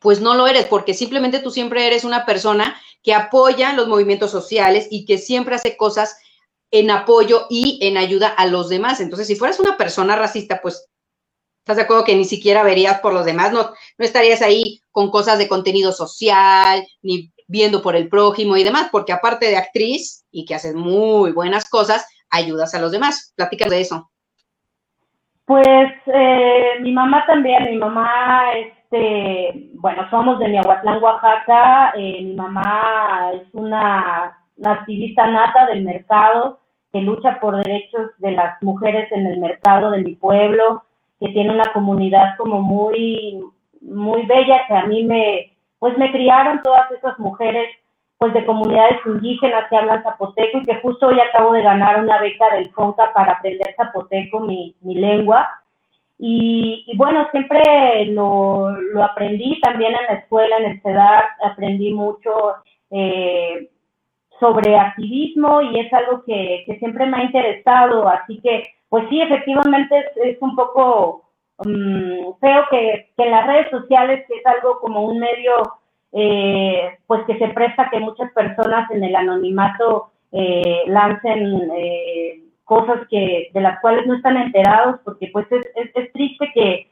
pues 0.00 0.20
no 0.20 0.34
lo 0.34 0.46
eres, 0.46 0.66
porque 0.66 0.94
simplemente 0.94 1.40
tú 1.40 1.50
siempre 1.50 1.86
eres 1.86 2.04
una 2.04 2.24
persona 2.24 2.80
que 3.02 3.14
apoya 3.14 3.72
los 3.72 3.88
movimientos 3.88 4.30
sociales 4.30 4.86
y 4.90 5.04
que 5.04 5.18
siempre 5.18 5.56
hace 5.56 5.76
cosas 5.76 6.16
en 6.70 6.90
apoyo 6.90 7.46
y 7.50 7.78
en 7.82 7.96
ayuda 7.96 8.28
a 8.28 8.46
los 8.46 8.68
demás. 8.68 9.00
Entonces, 9.00 9.26
si 9.26 9.36
fueras 9.36 9.60
una 9.60 9.76
persona 9.76 10.16
racista, 10.16 10.60
pues 10.62 10.88
estás 11.60 11.76
de 11.76 11.82
acuerdo 11.82 12.04
que 12.04 12.16
ni 12.16 12.24
siquiera 12.24 12.62
verías 12.62 13.00
por 13.00 13.12
los 13.12 13.24
demás, 13.24 13.52
no, 13.52 13.62
no 13.62 14.04
estarías 14.04 14.42
ahí 14.42 14.80
con 14.90 15.10
cosas 15.10 15.38
de 15.38 15.48
contenido 15.48 15.92
social, 15.92 16.82
ni 17.02 17.30
viendo 17.46 17.82
por 17.82 17.96
el 17.96 18.08
prójimo 18.08 18.56
y 18.56 18.64
demás, 18.64 18.88
porque 18.92 19.12
aparte 19.12 19.46
de 19.46 19.56
actriz 19.56 20.26
y 20.30 20.44
que 20.44 20.54
haces 20.54 20.74
muy 20.74 21.32
buenas 21.32 21.68
cosas, 21.68 22.06
ayudas 22.30 22.74
a 22.74 22.80
los 22.80 22.92
demás. 22.92 23.32
Platícanos 23.36 23.72
de 23.72 23.80
eso. 23.80 24.10
Pues 25.46 25.88
eh, 26.06 26.78
mi 26.80 26.92
mamá 26.92 27.24
también, 27.26 27.64
mi 27.70 27.76
mamá, 27.78 28.52
este, 28.52 29.70
bueno, 29.74 30.08
somos 30.10 30.38
de 30.38 30.48
Miahuatlán, 30.48 31.02
Oaxaca, 31.02 31.92
eh, 31.96 32.22
mi 32.22 32.34
mamá 32.34 33.30
es 33.32 33.48
una 33.54 34.38
la 34.58 34.72
activista 34.72 35.26
nata 35.26 35.66
del 35.66 35.84
mercado, 35.84 36.60
que 36.92 37.00
lucha 37.00 37.38
por 37.40 37.56
derechos 37.56 38.10
de 38.18 38.32
las 38.32 38.62
mujeres 38.62 39.10
en 39.12 39.26
el 39.26 39.40
mercado 39.40 39.90
de 39.90 40.02
mi 40.02 40.14
pueblo, 40.14 40.82
que 41.20 41.28
tiene 41.28 41.52
una 41.52 41.72
comunidad 41.72 42.36
como 42.36 42.60
muy, 42.60 43.42
muy 43.80 44.26
bella, 44.26 44.66
que 44.66 44.74
a 44.74 44.84
mí 44.84 45.04
me, 45.04 45.52
pues 45.78 45.96
me 45.98 46.10
criaron 46.12 46.62
todas 46.62 46.90
esas 46.92 47.18
mujeres 47.18 47.68
pues 48.18 48.34
de 48.34 48.44
comunidades 48.44 48.98
indígenas 49.06 49.68
que 49.70 49.76
hablan 49.76 50.02
zapoteco 50.02 50.58
y 50.58 50.64
que 50.64 50.80
justo 50.80 51.06
hoy 51.06 51.20
acabo 51.20 51.52
de 51.52 51.62
ganar 51.62 52.02
una 52.02 52.20
beca 52.20 52.52
del 52.52 52.68
FONCA 52.70 53.12
para 53.12 53.34
aprender 53.34 53.74
zapoteco, 53.76 54.40
mi, 54.40 54.74
mi 54.80 54.96
lengua. 54.96 55.48
Y, 56.18 56.84
bueno, 56.96 57.28
siempre 57.30 58.06
lo, 58.06 58.72
lo, 58.72 59.04
aprendí 59.04 59.60
también 59.60 59.94
en 59.94 60.04
la 60.04 60.14
escuela, 60.14 60.56
en 60.56 60.64
el 60.64 60.82
CEDAR, 60.82 61.26
aprendí 61.44 61.94
mucho 61.94 62.30
eh, 62.90 63.70
sobre 64.40 64.76
activismo 64.76 65.62
y 65.62 65.80
es 65.80 65.92
algo 65.92 66.22
que, 66.24 66.64
siempre 66.78 67.06
me 67.06 67.18
ha 67.18 67.24
interesado, 67.24 68.08
así 68.08 68.40
que 68.40 68.64
pues 68.88 69.04
sí, 69.10 69.20
efectivamente 69.20 70.02
es, 70.24 70.38
un 70.40 70.56
poco 70.56 71.30
um, 71.58 72.34
feo 72.40 72.64
que, 72.70 73.10
en 73.16 73.30
las 73.30 73.46
redes 73.46 73.70
sociales, 73.70 74.24
que 74.26 74.34
es 74.34 74.46
algo 74.46 74.80
como 74.80 75.02
un 75.02 75.18
medio, 75.18 75.52
eh, 76.12 76.96
pues 77.06 77.22
que 77.26 77.38
se 77.38 77.48
presta 77.48 77.90
que 77.90 78.00
muchas 78.00 78.32
personas 78.32 78.90
en 78.90 79.04
el 79.04 79.14
anonimato 79.14 80.10
eh, 80.32 80.84
lancen 80.86 81.70
eh, 81.76 82.40
cosas 82.64 83.06
que 83.10 83.50
de 83.52 83.60
las 83.60 83.80
cuales 83.80 84.06
no 84.06 84.14
están 84.14 84.36
enterados, 84.38 85.00
porque 85.04 85.28
pues 85.32 85.46
es, 85.52 85.66
es 85.94 86.12
triste 86.12 86.50
que 86.54 86.86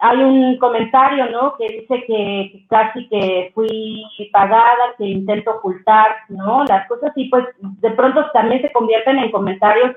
hay 0.00 0.18
un 0.18 0.58
comentario, 0.58 1.30
¿no? 1.30 1.54
Que 1.56 1.66
dice 1.68 2.04
que 2.06 2.64
casi 2.68 3.08
que 3.08 3.52
fui 3.54 4.04
pagada, 4.32 4.94
que 4.98 5.04
intento 5.04 5.52
ocultar, 5.52 6.16
¿no? 6.28 6.64
Las 6.64 6.88
cosas 6.88 7.12
y 7.16 7.28
pues 7.28 7.44
de 7.60 7.90
pronto 7.92 8.24
también 8.32 8.62
se 8.62 8.72
convierten 8.72 9.18
en 9.18 9.30
comentarios 9.30 9.96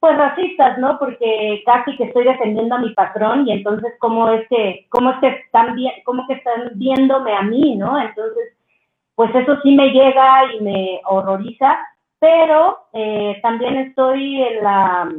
pues 0.00 0.16
racistas, 0.16 0.78
¿no? 0.78 0.98
Porque 0.98 1.62
casi 1.66 1.94
que 1.96 2.04
estoy 2.04 2.24
defendiendo 2.24 2.74
a 2.74 2.80
mi 2.80 2.92
patrón 2.94 3.46
y 3.46 3.52
entonces 3.52 3.92
cómo 3.98 4.30
es 4.30 4.48
que, 4.48 4.86
cómo 4.88 5.10
es 5.10 5.18
que 5.18 5.28
están 5.28 5.76
cómo 6.04 6.26
que 6.26 6.34
están 6.34 6.70
viéndome 6.74 7.34
a 7.34 7.42
mí, 7.42 7.76
¿no? 7.76 8.00
Entonces, 8.00 8.56
pues 9.14 9.34
eso 9.34 9.60
sí 9.62 9.76
me 9.76 9.90
llega 9.90 10.54
y 10.54 10.60
me 10.60 11.00
horroriza, 11.04 11.78
pero 12.18 12.78
eh, 12.94 13.38
también 13.42 13.76
estoy 13.76 14.42
en 14.42 14.64
la 14.64 15.12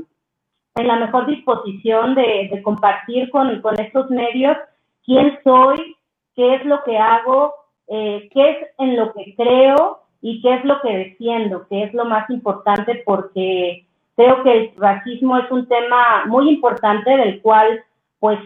en 0.75 0.87
la 0.87 0.95
mejor 0.97 1.25
disposición 1.25 2.15
de, 2.15 2.61
compartir 2.63 3.29
con, 3.29 3.61
estos 3.79 4.09
medios 4.09 4.57
quién 5.05 5.37
soy, 5.43 5.95
qué 6.35 6.55
es 6.55 6.65
lo 6.65 6.83
que 6.83 6.97
hago, 6.97 7.53
eh, 7.87 8.29
qué 8.33 8.49
es 8.51 8.57
en 8.77 8.95
lo 8.95 9.13
que 9.13 9.35
creo 9.35 9.99
y 10.21 10.41
qué 10.41 10.53
es 10.55 10.65
lo 10.65 10.79
que 10.81 10.97
defiendo, 10.97 11.67
que 11.67 11.83
es 11.83 11.93
lo 11.93 12.05
más 12.05 12.29
importante 12.29 13.03
porque 13.05 13.85
creo 14.15 14.43
que 14.43 14.51
el 14.51 14.73
racismo 14.77 15.37
es 15.37 15.49
un 15.51 15.67
tema 15.67 16.25
muy 16.27 16.49
importante 16.49 17.09
del 17.09 17.41
cual 17.41 17.83
pues 18.19 18.39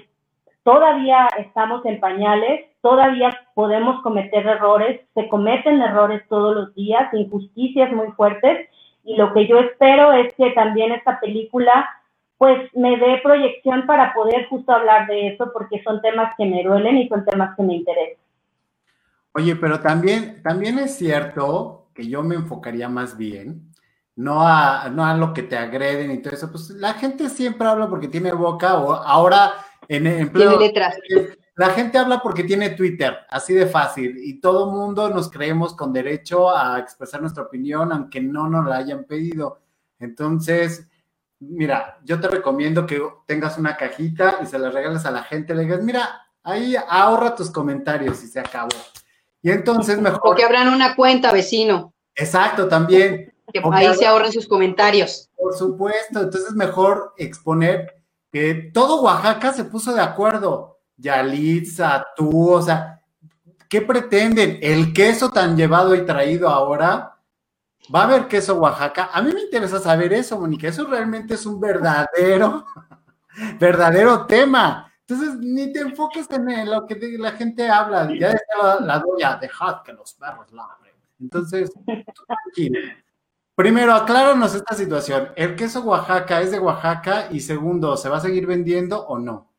todavía 0.63 1.27
estamos 1.37 1.85
en 1.85 1.99
pañales, 1.99 2.65
todavía 2.81 3.29
podemos 3.53 4.01
cometer 4.01 4.47
errores, 4.47 5.01
se 5.13 5.27
cometen 5.27 5.81
errores 5.81 6.23
todos 6.27 6.55
los 6.55 6.73
días, 6.73 7.13
injusticias 7.13 7.91
muy 7.91 8.07
fuertes 8.13 8.67
y 9.03 9.15
lo 9.15 9.31
que 9.33 9.47
yo 9.47 9.59
espero 9.59 10.13
es 10.13 10.33
que 10.33 10.51
también 10.51 10.91
esta 10.91 11.19
película 11.19 11.87
pues 12.37 12.69
me 12.73 12.97
dé 12.97 13.19
proyección 13.23 13.85
para 13.85 14.13
poder 14.13 14.47
justo 14.49 14.71
hablar 14.71 15.07
de 15.07 15.29
eso, 15.29 15.51
porque 15.53 15.81
son 15.83 16.01
temas 16.01 16.33
que 16.37 16.45
me 16.45 16.63
duelen 16.63 16.97
y 16.97 17.07
son 17.07 17.23
temas 17.25 17.55
que 17.55 17.63
me 17.63 17.75
interesan. 17.75 18.23
Oye, 19.33 19.55
pero 19.55 19.79
también, 19.79 20.41
también 20.43 20.79
es 20.79 20.95
cierto 20.95 21.87
que 21.93 22.07
yo 22.07 22.23
me 22.23 22.35
enfocaría 22.35 22.89
más 22.89 23.17
bien, 23.17 23.71
no 24.15 24.41
a, 24.41 24.89
no 24.89 25.05
a 25.05 25.15
lo 25.15 25.33
que 25.33 25.43
te 25.43 25.57
agreden 25.57 26.11
y 26.11 26.21
todo 26.21 26.33
eso, 26.33 26.51
pues 26.51 26.69
la 26.71 26.93
gente 26.93 27.29
siempre 27.29 27.67
habla 27.67 27.89
porque 27.89 28.07
tiene 28.07 28.31
boca, 28.31 28.77
o 28.77 28.93
ahora 28.93 29.53
en 29.87 30.07
empleo... 30.07 30.57
Tiene 30.57 30.67
letras. 30.67 30.97
La 31.57 31.69
gente 31.69 31.97
habla 31.97 32.19
porque 32.19 32.43
tiene 32.43 32.71
Twitter, 32.71 33.15
así 33.29 33.53
de 33.53 33.65
fácil, 33.65 34.17
y 34.17 34.41
todo 34.41 34.71
mundo 34.71 35.09
nos 35.09 35.31
creemos 35.31 35.73
con 35.73 35.93
derecho 35.93 36.53
a 36.53 36.79
expresar 36.79 37.21
nuestra 37.21 37.43
opinión, 37.43 37.93
aunque 37.93 38.19
no 38.19 38.49
nos 38.49 38.65
la 38.65 38.75
hayan 38.77 39.05
pedido. 39.05 39.61
Entonces, 39.99 40.89
mira, 41.39 41.99
yo 42.03 42.19
te 42.19 42.27
recomiendo 42.27 42.85
que 42.85 43.01
tengas 43.25 43.57
una 43.57 43.77
cajita 43.77 44.39
y 44.41 44.45
se 44.45 44.59
la 44.59 44.69
regales 44.69 45.05
a 45.05 45.11
la 45.11 45.23
gente, 45.23 45.55
le 45.55 45.63
digas, 45.63 45.81
mira, 45.83 46.21
ahí 46.43 46.75
ahorra 46.87 47.35
tus 47.35 47.51
comentarios 47.51 48.23
y 48.23 48.27
se 48.27 48.39
acabó. 48.39 48.69
Y 49.41 49.51
entonces 49.51 49.99
mejor... 49.99 50.21
Porque 50.23 50.43
abran 50.43 50.73
una 50.73 50.95
cuenta, 50.95 51.31
vecino. 51.31 51.93
Exacto, 52.15 52.67
también. 52.67 53.33
Que 53.53 53.61
ahí 53.71 53.93
se 53.93 54.07
ahorren 54.07 54.31
sus 54.31 54.47
comentarios. 54.47 55.29
Por 55.35 55.53
supuesto, 55.53 56.21
entonces 56.21 56.53
mejor 56.53 57.13
exponer 57.17 57.93
que 58.31 58.71
todo 58.73 59.03
Oaxaca 59.03 59.53
se 59.53 59.65
puso 59.65 59.93
de 59.93 60.01
acuerdo. 60.01 60.79
Yalitza, 60.97 62.07
tú, 62.15 62.51
o 62.51 62.61
sea, 62.61 63.01
¿qué 63.69 63.81
pretenden? 63.81 64.59
El 64.61 64.93
queso 64.93 65.29
tan 65.29 65.55
llevado 65.55 65.93
y 65.93 66.05
traído 66.05 66.49
ahora, 66.49 67.14
Va 67.93 68.01
a 68.01 68.03
haber 68.05 68.27
queso 68.27 68.55
Oaxaca. 68.55 69.09
A 69.13 69.21
mí 69.21 69.31
me 69.33 69.41
interesa 69.41 69.79
saber 69.79 70.13
eso, 70.13 70.39
Mónica. 70.39 70.67
Eso 70.67 70.85
realmente 70.85 71.35
es 71.35 71.45
un 71.45 71.59
verdadero, 71.59 72.65
verdadero 73.59 74.25
tema. 74.25 74.91
Entonces, 75.07 75.37
ni 75.39 75.71
te 75.71 75.81
enfoques 75.81 76.27
en 76.31 76.69
lo 76.69 76.85
que 76.87 76.97
la 77.19 77.31
gente 77.31 77.69
habla. 77.69 78.09
Ya 78.17 78.31
está 78.31 78.79
la, 78.79 78.99
doña, 78.99 79.35
dejad 79.35 79.83
que 79.83 79.93
los 79.93 80.13
perros 80.15 80.51
ladren. 80.51 80.95
Entonces, 81.19 81.71
tranquilo. 81.85 82.79
Primero, 83.53 83.93
acláranos 83.93 84.55
esta 84.55 84.73
situación. 84.75 85.29
¿El 85.35 85.55
queso 85.55 85.81
Oaxaca 85.83 86.41
es 86.41 86.51
de 86.51 86.59
Oaxaca? 86.59 87.27
Y 87.31 87.39
segundo, 87.39 87.95
¿se 87.97 88.09
va 88.09 88.17
a 88.17 88.21
seguir 88.21 88.47
vendiendo 88.47 89.05
o 89.05 89.19
no? 89.19 89.51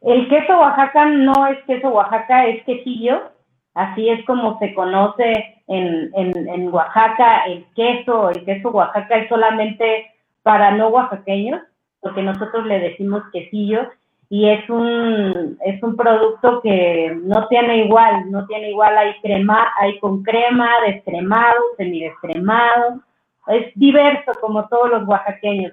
El 0.00 0.28
queso 0.28 0.58
Oaxaca 0.58 1.04
no 1.06 1.46
es 1.48 1.58
queso 1.66 1.88
Oaxaca, 1.88 2.46
es 2.46 2.64
quesillo. 2.64 3.30
Así 3.78 4.08
es 4.08 4.26
como 4.26 4.58
se 4.58 4.74
conoce 4.74 5.54
en, 5.68 6.10
en, 6.16 6.74
Oaxaca 6.74 7.44
el 7.44 7.64
queso. 7.76 8.30
El 8.30 8.44
queso 8.44 8.70
Oaxaca 8.70 9.18
es 9.18 9.28
solamente 9.28 10.10
para 10.42 10.72
no 10.72 10.88
oaxaqueños, 10.88 11.62
porque 12.00 12.22
nosotros 12.22 12.66
le 12.66 12.80
decimos 12.80 13.22
quesillo 13.32 13.88
y 14.28 14.48
es 14.48 14.68
un, 14.68 15.56
es 15.64 15.80
un 15.80 15.94
producto 15.94 16.60
que 16.60 17.16
no 17.22 17.46
tiene 17.46 17.84
igual, 17.84 18.28
no 18.32 18.48
tiene 18.48 18.70
igual, 18.70 18.98
hay 18.98 19.14
crema, 19.22 19.68
hay 19.80 19.96
con 20.00 20.24
crema, 20.24 20.68
descremado, 20.84 21.60
semidescremado, 21.76 23.00
es 23.46 23.72
diverso 23.76 24.32
como 24.40 24.66
todos 24.66 24.90
los 24.90 25.06
oaxaqueños. 25.06 25.72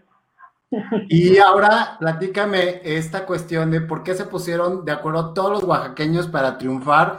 Y 1.10 1.40
ahora 1.40 1.98
platícame 2.00 2.82
esta 2.84 3.26
cuestión 3.26 3.72
de 3.72 3.82
por 3.82 4.04
qué 4.04 4.14
se 4.14 4.26
pusieron 4.26 4.86
de 4.86 4.92
acuerdo 4.92 5.34
todos 5.34 5.50
los 5.50 5.64
oaxaqueños 5.64 6.28
para 6.28 6.60
triunfar 6.60 7.18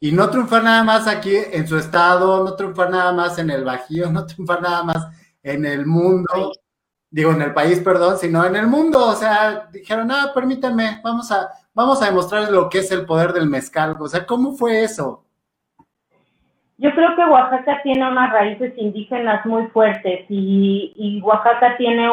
y 0.00 0.12
no 0.12 0.30
triunfar 0.30 0.62
nada 0.64 0.84
más 0.84 1.06
aquí 1.08 1.34
en 1.36 1.66
su 1.66 1.76
estado, 1.76 2.44
no 2.44 2.54
triunfar 2.54 2.90
nada 2.90 3.12
más 3.12 3.38
en 3.38 3.50
el 3.50 3.64
Bajío, 3.64 4.10
no 4.10 4.26
triunfar 4.26 4.62
nada 4.62 4.82
más 4.82 5.08
en 5.42 5.64
el 5.64 5.86
mundo 5.86 6.52
digo 7.10 7.32
en 7.32 7.42
el 7.42 7.54
país, 7.54 7.80
perdón, 7.80 8.18
sino 8.18 8.44
en 8.44 8.56
el 8.56 8.66
mundo. 8.66 9.06
O 9.06 9.12
sea, 9.12 9.68
dijeron, 9.72 10.10
ah, 10.10 10.30
permítanme, 10.34 11.00
vamos 11.02 11.30
a, 11.32 11.48
vamos 11.74 12.02
a 12.02 12.06
demostrarles 12.06 12.50
lo 12.50 12.68
que 12.68 12.78
es 12.78 12.90
el 12.92 13.06
poder 13.06 13.32
del 13.32 13.48
mezcal. 13.48 13.96
O 13.98 14.08
sea, 14.08 14.26
¿cómo 14.26 14.52
fue 14.52 14.82
eso? 14.82 15.24
Yo 16.80 16.92
creo 16.92 17.16
que 17.16 17.24
Oaxaca 17.24 17.80
tiene 17.82 18.08
unas 18.08 18.32
raíces 18.32 18.72
indígenas 18.76 19.44
muy 19.44 19.66
fuertes 19.68 20.26
y, 20.28 21.20
Oaxaca 21.24 21.76
tiene 21.76 22.08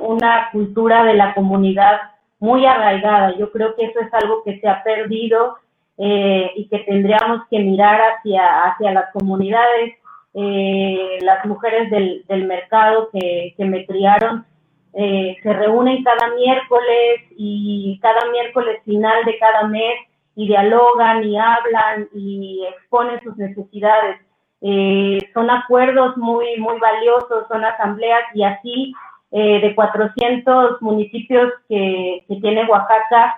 una 0.00 0.50
cultura 0.52 1.04
de 1.04 1.14
la 1.14 1.32
comunidad 1.34 2.00
muy 2.38 2.66
arraigada. 2.66 3.34
Yo 3.38 3.50
creo 3.50 3.74
que 3.74 3.86
eso 3.86 4.00
es 4.00 4.12
algo 4.12 4.42
que 4.44 4.60
se 4.60 4.68
ha 4.68 4.82
perdido 4.82 5.56
eh, 5.98 6.50
y 6.56 6.68
que 6.68 6.80
tendríamos 6.80 7.42
que 7.50 7.58
mirar 7.60 8.00
hacia, 8.00 8.64
hacia 8.64 8.92
las 8.92 9.12
comunidades 9.12 9.94
eh, 10.36 11.18
las 11.20 11.46
mujeres 11.46 11.88
del, 11.92 12.24
del 12.26 12.46
mercado 12.46 13.08
que, 13.12 13.54
que, 13.56 13.64
me 13.64 13.86
criaron 13.86 14.44
eh, 14.92 15.36
se 15.40 15.52
reúnen 15.52 16.02
cada 16.02 16.34
miércoles 16.34 17.20
y 17.36 17.96
cada 18.02 18.28
miércoles 18.32 18.80
final 18.84 19.24
de 19.26 19.38
cada 19.38 19.68
mes 19.68 19.94
y 20.34 20.48
dialogan 20.48 21.22
y 21.22 21.38
hablan 21.38 22.08
y 22.12 22.66
exponen 22.68 23.22
sus 23.22 23.36
necesidades. 23.36 24.20
Eh, 24.60 25.18
son 25.34 25.50
acuerdos 25.50 26.16
muy, 26.16 26.56
muy 26.58 26.80
valiosos, 26.80 27.46
son 27.46 27.64
asambleas 27.64 28.24
y 28.34 28.42
así 28.42 28.92
de 29.30 29.72
400 29.74 30.80
municipios 30.80 31.52
que, 31.68 32.24
que 32.28 32.36
tiene 32.36 32.66
Oaxaca, 32.66 33.34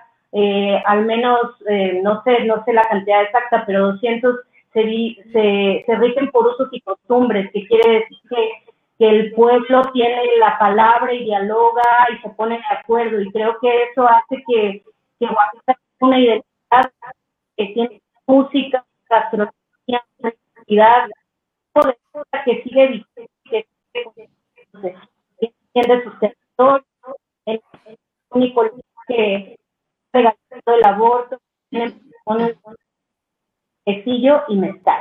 al 0.85 1.05
menos, 1.05 1.41
no 2.03 2.21
sé, 2.23 2.43
no 2.45 2.63
sé 2.65 2.73
la 2.73 2.83
cantidad 2.83 3.23
exacta, 3.23 3.63
pero 3.65 3.93
200 3.93 4.35
se, 4.73 5.83
se, 5.85 5.95
rigen 5.95 6.29
por 6.31 6.47
usos 6.47 6.69
y 6.71 6.81
costumbres, 6.81 7.51
que 7.51 7.65
quiere 7.65 7.99
decir 7.99 8.17
que, 8.29 8.51
que 8.99 9.09
el 9.09 9.33
pueblo 9.33 9.81
tiene 9.93 10.21
la 10.39 10.57
palabra 10.59 11.13
y 11.13 11.23
dialoga 11.23 11.81
y 12.13 12.21
se 12.21 12.29
pone 12.29 12.57
de 12.57 12.77
acuerdo. 12.77 13.19
Y 13.21 13.31
creo 13.31 13.57
que 13.59 13.83
eso 13.83 14.07
hace 14.07 14.43
que, 14.47 14.83
que 15.19 15.25
Oaxaca 15.25 15.79
una 15.99 16.19
identidad 16.19 16.91
que 17.55 17.65
tiene 17.67 18.01
música, 18.27 18.85
gastronomía, 19.09 20.03
identidad, 20.19 21.09
que 22.45 22.63
sigue 22.63 22.87
vigente, 22.87 23.29
que 23.49 23.65
sus 26.03 26.19
territorios, 26.19 26.85
el 27.45 27.61
único 28.29 28.63
que 29.07 29.57
el 30.13 30.85
aborto, 30.85 31.39
tiene 31.69 31.93
y 34.47 34.55
mezcal. 34.55 34.99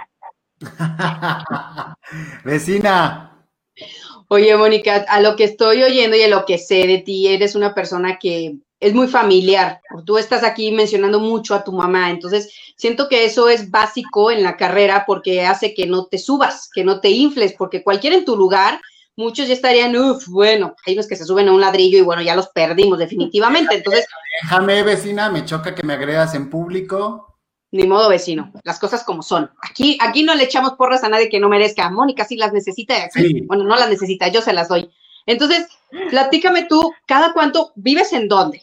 Vecina. 2.44 3.46
Oye, 4.28 4.56
Mónica, 4.56 5.04
a 5.08 5.20
lo 5.20 5.36
que 5.36 5.44
estoy 5.44 5.82
oyendo 5.82 6.16
y 6.16 6.22
a 6.22 6.28
lo 6.28 6.44
que 6.44 6.58
sé 6.58 6.86
de 6.86 6.98
ti, 6.98 7.28
eres 7.28 7.54
una 7.54 7.74
persona 7.74 8.18
que 8.18 8.56
es 8.80 8.94
muy 8.94 9.08
familiar. 9.08 9.80
Tú 10.04 10.18
estás 10.18 10.42
aquí 10.42 10.72
mencionando 10.72 11.20
mucho 11.20 11.54
a 11.54 11.62
tu 11.62 11.72
mamá, 11.72 12.10
entonces 12.10 12.52
siento 12.76 13.08
que 13.08 13.24
eso 13.24 13.48
es 13.48 13.70
básico 13.70 14.30
en 14.30 14.42
la 14.42 14.56
carrera 14.56 15.04
porque 15.06 15.46
hace 15.46 15.74
que 15.74 15.86
no 15.86 16.06
te 16.06 16.18
subas, 16.18 16.68
que 16.74 16.84
no 16.84 17.00
te 17.00 17.10
infles, 17.10 17.54
porque 17.56 17.82
cualquiera 17.82 18.16
en 18.16 18.24
tu 18.24 18.36
lugar, 18.36 18.80
muchos 19.16 19.48
ya 19.48 19.54
estarían, 19.54 19.96
uff, 19.96 20.26
bueno, 20.28 20.74
hay 20.84 20.94
unos 20.94 21.06
que 21.06 21.16
se 21.16 21.24
suben 21.24 21.48
a 21.48 21.52
un 21.52 21.60
ladrillo 21.60 21.98
y 21.98 22.02
bueno, 22.02 22.22
ya 22.22 22.36
los 22.36 22.48
perdimos 22.48 22.98
definitivamente. 22.98 23.74
Entonces, 23.76 24.06
déjame, 24.42 24.82
vecina, 24.82 25.30
me 25.30 25.44
choca 25.44 25.74
que 25.74 25.82
me 25.82 25.94
agredas 25.94 26.34
en 26.34 26.50
público 26.50 27.25
ni 27.76 27.86
modo 27.86 28.08
vecino, 28.08 28.52
las 28.64 28.80
cosas 28.80 29.04
como 29.04 29.22
son. 29.22 29.50
Aquí, 29.62 29.98
aquí 30.00 30.22
no 30.22 30.34
le 30.34 30.44
echamos 30.44 30.72
porras 30.72 31.04
a 31.04 31.08
nadie 31.08 31.28
que 31.28 31.40
no 31.40 31.48
merezca. 31.48 31.90
Mónica 31.90 32.24
sí 32.24 32.36
las 32.36 32.52
necesita, 32.52 32.94
bueno, 33.46 33.64
no 33.64 33.76
las 33.76 33.88
necesita, 33.88 34.28
yo 34.28 34.40
se 34.40 34.52
las 34.52 34.68
doy. 34.68 34.90
Entonces, 35.26 35.68
platícame 36.10 36.64
tú, 36.64 36.92
¿cada 37.06 37.32
cuánto 37.32 37.72
vives 37.74 38.12
en 38.12 38.28
dónde? 38.28 38.62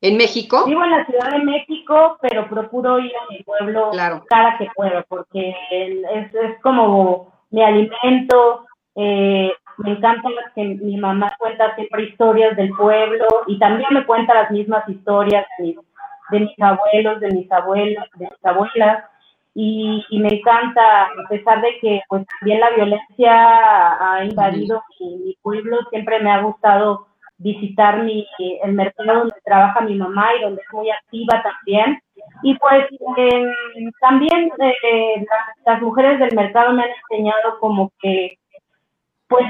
¿En 0.00 0.16
México? 0.16 0.64
Vivo 0.66 0.84
en 0.84 0.90
la 0.90 1.06
Ciudad 1.06 1.30
de 1.30 1.38
México, 1.38 2.18
pero 2.20 2.48
procuro 2.48 2.98
ir 2.98 3.12
a 3.16 3.32
mi 3.32 3.42
pueblo 3.42 3.90
cada 4.28 4.58
que 4.58 4.68
puedo, 4.76 5.04
porque 5.08 5.54
es, 5.70 6.60
como 6.62 7.32
mi 7.50 7.62
alimento. 7.62 8.66
Eh, 8.96 9.50
me 9.78 9.92
encanta 9.92 10.28
que 10.54 10.62
mi 10.62 10.96
mamá 10.96 11.34
cuenta 11.38 11.74
siempre 11.74 12.04
historias 12.04 12.56
del 12.56 12.70
pueblo 12.74 13.26
y 13.46 13.58
también 13.58 13.88
me 13.92 14.06
cuenta 14.06 14.34
las 14.34 14.50
mismas 14.50 14.88
historias 14.88 15.46
de 15.58 15.64
mis 15.64 15.76
abuelos, 16.60 17.20
de 17.20 17.28
mis 17.30 17.50
abuelos, 17.52 18.04
de 18.16 18.26
mis 18.26 18.44
abuelas, 18.44 19.04
y, 19.56 20.04
me 20.10 20.28
encanta, 20.28 21.04
a 21.04 21.28
pesar 21.28 21.60
de 21.60 21.78
que 21.80 22.02
pues 22.08 22.26
también 22.40 22.60
la 22.60 22.70
violencia 22.70 24.14
ha 24.14 24.24
invadido 24.24 24.82
mi, 24.98 25.36
pueblo, 25.42 25.78
siempre 25.90 26.18
me 26.20 26.32
ha 26.32 26.42
gustado 26.42 27.06
visitar 27.38 28.02
mi, 28.02 28.26
el 28.62 28.72
mercado 28.72 29.20
donde 29.20 29.34
trabaja 29.44 29.80
mi 29.82 29.94
mamá 29.94 30.34
y 30.34 30.42
donde 30.42 30.60
es 30.60 30.72
muy 30.72 30.90
activa 30.90 31.42
también. 31.42 32.00
Y 32.42 32.56
pues 32.58 32.86
em, 33.16 33.92
también 34.00 34.50
eh, 34.58 35.24
las 35.64 35.80
mujeres 35.82 36.18
del 36.18 36.34
mercado 36.34 36.72
me 36.72 36.82
han 36.82 36.90
enseñado 37.10 37.58
como 37.60 37.92
que 38.00 38.38
pues 39.28 39.44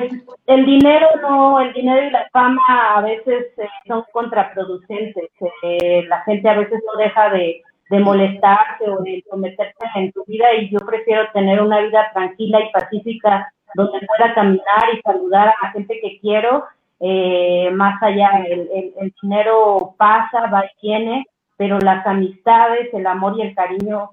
el 0.46 0.66
dinero 0.66 1.08
no, 1.20 1.60
el 1.60 1.72
dinero 1.72 2.06
y 2.06 2.10
la 2.10 2.28
fama 2.32 2.62
a 2.94 3.00
veces 3.00 3.46
eh, 3.58 3.68
son 3.86 4.04
contraproducentes. 4.12 5.30
Eh, 5.62 6.04
la 6.08 6.22
gente 6.22 6.48
a 6.48 6.54
veces 6.58 6.80
no 6.86 6.98
deja 6.98 7.30
de, 7.30 7.62
molestarse 7.90 8.90
o 8.90 9.02
de 9.02 9.22
someterse 9.30 9.86
en 9.94 10.10
tu 10.10 10.24
vida 10.24 10.52
y 10.54 10.68
yo 10.68 10.80
prefiero 10.80 11.30
tener 11.32 11.62
una 11.62 11.80
vida 11.80 12.10
tranquila 12.12 12.60
y 12.60 12.72
pacífica 12.72 13.52
donde 13.74 14.04
pueda 14.04 14.34
caminar 14.34 14.82
y 14.92 15.00
saludar 15.02 15.48
a 15.48 15.54
la 15.62 15.70
gente 15.70 16.00
que 16.00 16.18
quiero. 16.18 16.64
Eh, 16.98 17.70
más 17.72 18.02
allá, 18.02 18.30
el, 18.48 18.68
el, 18.74 18.94
el 18.98 19.14
dinero 19.22 19.94
pasa, 19.96 20.48
va 20.48 20.64
y 20.64 20.86
viene, 20.86 21.24
pero 21.56 21.78
las 21.78 22.04
amistades, 22.04 22.92
el 22.92 23.06
amor 23.06 23.34
y 23.38 23.42
el 23.42 23.54
cariño, 23.54 24.10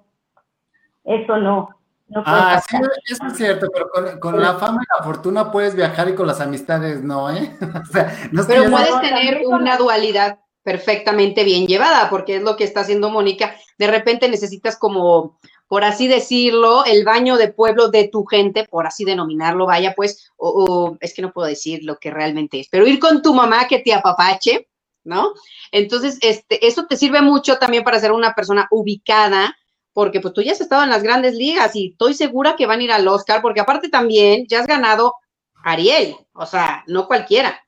eso 1.03 1.37
no, 1.37 1.69
ah, 2.15 2.61
sí, 2.67 2.77
eso 3.05 3.27
es 3.27 3.37
cierto, 3.37 3.67
pero 3.73 4.19
con, 4.19 4.39
la 4.39 4.55
fama 4.55 4.81
y 4.83 4.99
la 4.99 5.03
fortuna 5.03 5.51
puedes 5.51 5.75
viajar 5.75 6.09
y 6.09 6.15
con 6.15 6.27
las 6.27 6.41
amistades 6.41 7.03
no, 7.03 7.29
¿eh? 7.29 7.55
o 7.61 7.91
sea, 7.91 8.29
no 8.31 8.43
pero 8.47 8.69
puedes 8.69 9.01
tener 9.01 9.41
una 9.45 9.77
dualidad 9.77 10.39
perfectamente 10.63 11.43
bien 11.43 11.67
llevada, 11.67 12.09
porque 12.09 12.37
es 12.37 12.43
lo 12.43 12.55
que 12.55 12.63
está 12.63 12.81
haciendo 12.81 13.09
Mónica. 13.09 13.55
De 13.77 13.87
repente 13.87 14.29
necesitas 14.29 14.77
como, 14.77 15.39
por 15.67 15.83
así 15.83 16.07
decirlo, 16.07 16.85
el 16.85 17.03
baño 17.03 17.37
de 17.37 17.51
pueblo 17.51 17.89
de 17.89 18.07
tu 18.07 18.25
gente, 18.25 18.67
por 18.69 18.85
así 18.85 19.03
denominarlo, 19.03 19.65
vaya, 19.65 19.93
pues, 19.95 20.31
o, 20.37 20.97
es 20.99 21.13
que 21.13 21.21
no 21.21 21.31
puedo 21.31 21.47
decir 21.47 21.79
lo 21.83 21.97
que 21.97 22.11
realmente 22.11 22.59
es, 22.59 22.67
pero 22.69 22.87
ir 22.87 22.99
con 22.99 23.21
tu 23.21 23.33
mamá 23.33 23.67
que 23.67 23.79
te 23.79 23.93
apapache, 23.93 24.67
¿no? 25.03 25.33
Entonces, 25.71 26.19
este, 26.21 26.65
eso 26.65 26.85
te 26.85 26.97
sirve 26.97 27.21
mucho 27.21 27.57
también 27.57 27.83
para 27.83 27.99
ser 27.99 28.11
una 28.11 28.35
persona 28.35 28.67
ubicada, 28.69 29.55
porque 29.93 30.19
pues 30.19 30.33
tú 30.33 30.41
ya 30.41 30.51
has 30.53 30.61
estado 30.61 30.83
en 30.83 30.89
las 30.89 31.03
grandes 31.03 31.35
ligas 31.35 31.75
y 31.75 31.91
estoy 31.91 32.13
segura 32.13 32.55
que 32.55 32.65
van 32.65 32.79
a 32.79 32.83
ir 32.83 32.91
al 32.91 33.07
Oscar, 33.07 33.41
porque 33.41 33.61
aparte 33.61 33.89
también 33.89 34.45
ya 34.47 34.59
has 34.59 34.67
ganado 34.67 35.15
Ariel, 35.63 36.15
o 36.33 36.45
sea, 36.45 36.83
no 36.87 37.07
cualquiera. 37.07 37.59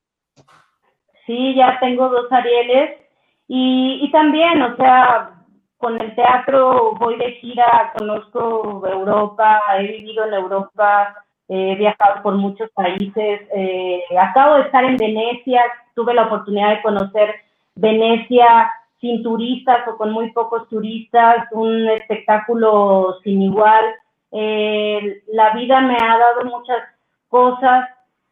Sí, 1.26 1.56
ya 1.56 1.80
tengo 1.80 2.10
dos 2.10 2.32
Arieles 2.32 3.00
y, 3.48 4.00
y 4.02 4.12
también, 4.12 4.62
o 4.62 4.76
sea, 4.76 5.34
con 5.78 6.02
el 6.02 6.16
teatro 6.16 6.94
voy 6.96 7.18
de 7.18 7.34
gira, 7.34 7.92
conozco 7.98 8.82
Europa, 8.88 9.62
he 9.78 9.88
vivido 9.88 10.26
en 10.26 10.34
Europa, 10.34 11.14
he 11.50 11.76
viajado 11.76 12.24
por 12.24 12.36
muchos 12.36 12.70
países. 12.72 13.42
Eh, 13.54 14.02
acabo 14.18 14.56
de 14.56 14.62
estar 14.62 14.84
en 14.86 14.96
Venecia, 14.96 15.62
tuve 15.94 16.14
la 16.14 16.28
oportunidad 16.28 16.70
de 16.70 16.82
conocer 16.82 17.36
Venecia 17.76 18.72
sin 19.04 19.22
turistas 19.22 19.86
o 19.90 19.98
con 19.98 20.14
muy 20.14 20.32
pocos 20.32 20.70
turistas, 20.70 21.46
un 21.52 21.90
espectáculo 21.90 23.20
sin 23.22 23.42
igual. 23.42 23.84
Eh, 24.32 25.24
la 25.28 25.54
vida 25.54 25.82
me 25.82 25.98
ha 26.02 26.18
dado 26.18 26.46
muchas 26.46 26.80
cosas 27.28 27.90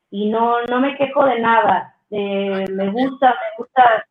y 0.10 0.30
no, 0.30 0.64
no 0.70 0.80
me 0.80 0.96
quejo 0.96 1.26
de 1.26 1.40
nada. 1.42 1.94
Eh, 2.10 2.66
me 2.70 2.90
gusta, 2.90 3.32
me 3.32 3.58
gusta 3.58 4.06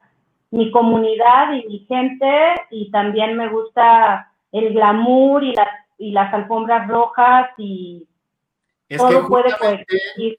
mi 0.50 0.70
comunidad 0.70 1.54
y 1.54 1.66
mi 1.66 1.78
gente 1.88 2.28
y 2.70 2.90
también 2.90 3.38
me 3.38 3.48
gusta 3.48 4.30
el 4.52 4.74
glamour 4.74 5.42
y 5.42 5.54
las, 5.54 5.68
y 5.96 6.10
las 6.10 6.34
alfombras 6.34 6.86
rojas 6.88 7.48
y 7.56 8.06
todo 8.98 9.26
puede 9.28 9.56
coexistir. 9.56 10.38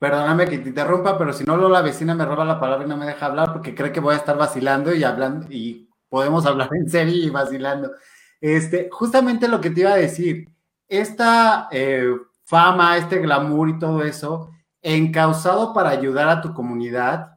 Perdóname 0.00 0.48
que 0.48 0.56
te 0.56 0.70
interrumpa, 0.70 1.18
pero 1.18 1.34
si 1.34 1.44
no, 1.44 1.58
la 1.68 1.82
vecina 1.82 2.14
me 2.14 2.24
roba 2.24 2.42
la 2.42 2.58
palabra 2.58 2.86
y 2.86 2.88
no 2.88 2.96
me 2.96 3.04
deja 3.04 3.26
hablar 3.26 3.52
porque 3.52 3.74
cree 3.74 3.92
que 3.92 4.00
voy 4.00 4.14
a 4.14 4.16
estar 4.16 4.34
vacilando 4.34 4.94
y 4.94 5.04
hablando 5.04 5.46
y 5.50 5.90
podemos 6.08 6.46
hablar 6.46 6.70
en 6.72 6.88
serio 6.88 7.22
y 7.22 7.28
vacilando. 7.28 7.92
Este, 8.40 8.88
justamente 8.90 9.46
lo 9.46 9.60
que 9.60 9.68
te 9.68 9.80
iba 9.80 9.92
a 9.92 9.96
decir, 9.96 10.48
esta 10.88 11.68
eh, 11.70 12.14
fama, 12.44 12.96
este 12.96 13.18
glamour 13.18 13.68
y 13.68 13.78
todo 13.78 14.02
eso, 14.02 14.50
encausado 14.80 15.74
para 15.74 15.90
ayudar 15.90 16.30
a 16.30 16.40
tu 16.40 16.54
comunidad, 16.54 17.36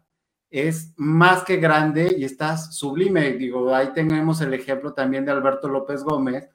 es 0.50 0.94
más 0.96 1.44
que 1.44 1.58
grande 1.58 2.16
y 2.18 2.24
estás 2.24 2.74
sublime. 2.78 3.34
Digo, 3.34 3.76
ahí 3.76 3.90
tenemos 3.94 4.40
el 4.40 4.54
ejemplo 4.54 4.94
también 4.94 5.26
de 5.26 5.34
Alberto 5.34 5.68
López 5.68 6.02
Gómez, 6.02 6.50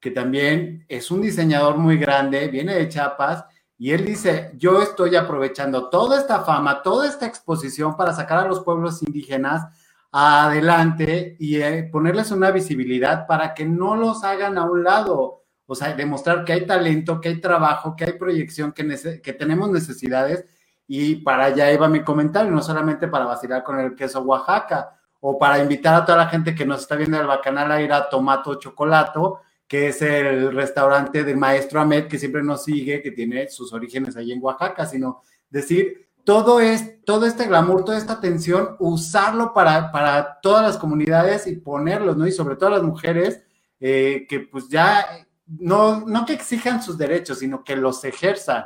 que 0.00 0.10
también 0.10 0.86
es 0.88 1.10
un 1.10 1.20
diseñador 1.20 1.76
muy 1.76 1.98
grande, 1.98 2.48
viene 2.48 2.76
de 2.76 2.88
Chiapas 2.88 3.44
y 3.80 3.92
él 3.92 4.04
dice, 4.04 4.52
yo 4.58 4.82
estoy 4.82 5.16
aprovechando 5.16 5.88
toda 5.88 6.18
esta 6.18 6.40
fama, 6.40 6.82
toda 6.82 7.08
esta 7.08 7.24
exposición 7.24 7.96
para 7.96 8.12
sacar 8.12 8.44
a 8.44 8.46
los 8.46 8.60
pueblos 8.60 9.02
indígenas 9.02 9.68
adelante 10.12 11.34
y 11.40 11.62
eh, 11.62 11.88
ponerles 11.90 12.30
una 12.30 12.50
visibilidad 12.50 13.26
para 13.26 13.54
que 13.54 13.64
no 13.64 13.96
los 13.96 14.22
hagan 14.22 14.58
a 14.58 14.64
un 14.64 14.84
lado. 14.84 15.44
O 15.64 15.74
sea, 15.74 15.94
demostrar 15.94 16.44
que 16.44 16.52
hay 16.52 16.66
talento, 16.66 17.22
que 17.22 17.30
hay 17.30 17.40
trabajo, 17.40 17.96
que 17.96 18.04
hay 18.04 18.12
proyección, 18.12 18.72
que, 18.72 19.32
tenemos 19.32 19.70
necesidades. 19.70 20.44
Y 20.86 21.16
para 21.16 21.44
allá 21.44 21.72
iba 21.72 21.88
mi 21.88 22.04
comentario, 22.04 22.50
no 22.50 22.60
solamente 22.60 23.08
para 23.08 23.24
vacilar 23.24 23.64
con 23.64 23.80
el 23.80 23.94
queso 23.94 24.20
Oaxaca 24.20 24.94
o 25.20 25.38
para 25.38 25.58
invitar 25.58 25.94
a 25.94 26.04
toda 26.04 26.18
la 26.18 26.26
gente 26.26 26.54
que 26.54 26.66
nos 26.66 26.82
está 26.82 26.96
viendo 26.96 27.18
el 27.18 27.26
bacanal 27.26 27.72
a 27.72 27.80
ir 27.80 27.94
a 27.94 28.10
Tomato 28.10 28.56
Chocolato, 28.56 29.40
que 29.70 29.86
es 29.86 30.02
el 30.02 30.52
restaurante 30.52 31.22
del 31.22 31.36
maestro 31.36 31.80
Ahmed, 31.80 32.08
que 32.08 32.18
siempre 32.18 32.42
nos 32.42 32.64
sigue, 32.64 33.00
que 33.00 33.12
tiene 33.12 33.48
sus 33.48 33.72
orígenes 33.72 34.16
ahí 34.16 34.32
en 34.32 34.42
Oaxaca, 34.42 34.84
sino 34.84 35.22
decir, 35.48 36.08
todo, 36.24 36.58
es, 36.58 37.04
todo 37.04 37.24
este 37.24 37.46
glamour, 37.46 37.84
toda 37.84 37.96
esta 37.96 38.14
atención, 38.14 38.74
usarlo 38.80 39.54
para, 39.54 39.92
para 39.92 40.40
todas 40.40 40.64
las 40.64 40.76
comunidades 40.76 41.46
y 41.46 41.54
ponerlos, 41.54 42.16
¿no? 42.16 42.26
Y 42.26 42.32
sobre 42.32 42.56
todo 42.56 42.70
las 42.70 42.82
mujeres, 42.82 43.46
eh, 43.78 44.26
que 44.28 44.40
pues 44.40 44.68
ya, 44.68 45.06
no, 45.46 46.00
no 46.00 46.26
que 46.26 46.32
exijan 46.32 46.82
sus 46.82 46.98
derechos, 46.98 47.38
sino 47.38 47.62
que 47.62 47.76
los 47.76 48.04
ejerzan. 48.04 48.64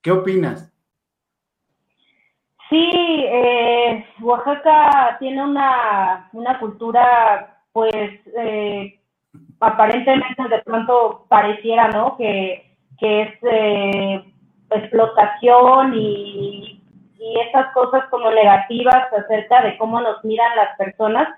¿Qué 0.00 0.10
opinas? 0.10 0.72
Sí, 2.70 2.90
eh, 2.94 4.06
Oaxaca 4.22 5.18
tiene 5.18 5.44
una, 5.44 6.30
una 6.32 6.58
cultura, 6.58 7.62
pues, 7.74 7.92
eh, 8.38 9.00
aparentemente 9.60 10.48
de 10.48 10.58
pronto 10.62 11.26
pareciera, 11.28 11.88
¿no? 11.88 12.16
Que, 12.16 12.62
es 12.98 13.28
eh, 13.42 14.24
explotación 14.70 15.92
y, 15.94 16.82
y 17.18 17.40
esas 17.40 17.72
cosas 17.72 18.04
como 18.10 18.30
negativas 18.30 19.12
acerca 19.12 19.62
de 19.62 19.76
cómo 19.76 20.00
nos 20.00 20.24
miran 20.24 20.56
las 20.56 20.76
personas. 20.78 21.28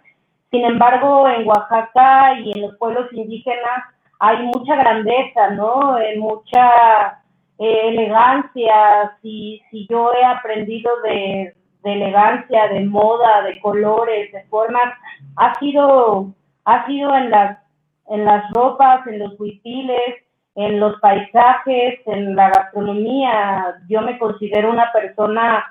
Sin 0.51 0.65
embargo, 0.65 1.29
en 1.29 1.47
Oaxaca 1.47 2.39
y 2.41 2.53
en 2.53 2.63
los 2.63 2.77
pueblos 2.77 3.13
indígenas 3.13 3.85
hay 4.21 4.43
mucha 4.45 4.77
grandeza, 4.77 5.51
¿no? 5.51 5.99
Eh, 5.99 6.17
mucha 6.19 7.23
eh, 7.59 7.81
elegancia. 7.89 9.17
Si, 9.23 9.63
si 9.71 9.87
yo 9.89 10.13
he 10.15 10.25
aprendido 10.25 10.91
de, 11.03 11.55
de 11.85 11.93
elegancia, 11.93 12.69
de 12.69 12.85
moda, 12.85 13.43
de 13.43 13.61
colores, 13.61 14.33
de 14.33 14.43
formas, 14.45 14.95
ha 15.37 15.59
sido, 15.59 16.33
ha 16.65 16.87
sido 16.87 17.15
en 17.17 17.31
las 17.31 17.59
en 18.09 18.25
las 18.25 18.51
ropas, 18.53 19.07
en 19.07 19.19
los 19.19 19.39
huipiles, 19.39 20.17
en 20.55 20.81
los 20.81 20.99
paisajes, 21.01 22.01
en 22.07 22.35
la 22.35 22.51
gastronomía. 22.51 23.77
Yo 23.89 24.03
me 24.03 24.19
considero 24.19 24.71
una 24.71 24.91
persona 24.93 25.65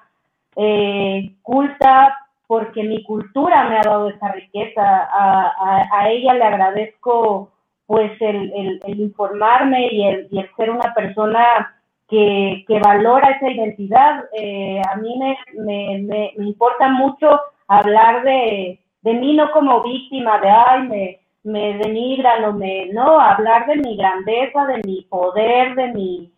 eh, 0.56 1.36
culta 1.42 2.18
porque 2.48 2.84
mi 2.84 3.04
cultura 3.04 3.66
me 3.68 3.78
ha 3.78 3.82
dado 3.84 4.10
esa 4.10 4.32
riqueza. 4.32 4.82
A, 4.82 6.10
ella 6.10 6.34
le 6.36 6.44
agradezco 6.46 7.52
pues 7.86 8.12
el, 8.22 8.82
informarme 8.86 9.90
y 9.92 10.04
el, 10.06 10.30
ser 10.56 10.70
una 10.70 10.94
persona 10.94 11.76
que, 12.08 12.64
valora 12.82 13.32
esa 13.32 13.50
identidad. 13.50 14.24
Eh, 14.34 14.82
a 14.90 14.96
mí 14.96 15.20
me, 15.20 16.00
me, 16.00 16.32
importa 16.38 16.88
mucho 16.88 17.42
hablar 17.68 18.24
de, 18.24 18.80
de 19.02 19.14
mí 19.14 19.36
no 19.36 19.52
como 19.52 19.84
víctima, 19.84 20.40
de, 20.40 20.50
ay, 20.50 20.88
me, 20.88 21.20
me 21.48 21.78
denigran 21.78 22.44
o 22.44 22.54
me, 22.54 22.88
no, 22.88 23.20
hablar 23.20 23.66
de 23.68 23.78
mi 23.78 23.96
grandeza, 23.96 24.66
de 24.66 24.82
mi 24.86 25.02
poder, 25.10 25.76
de 25.76 25.88
mi, 25.94 26.34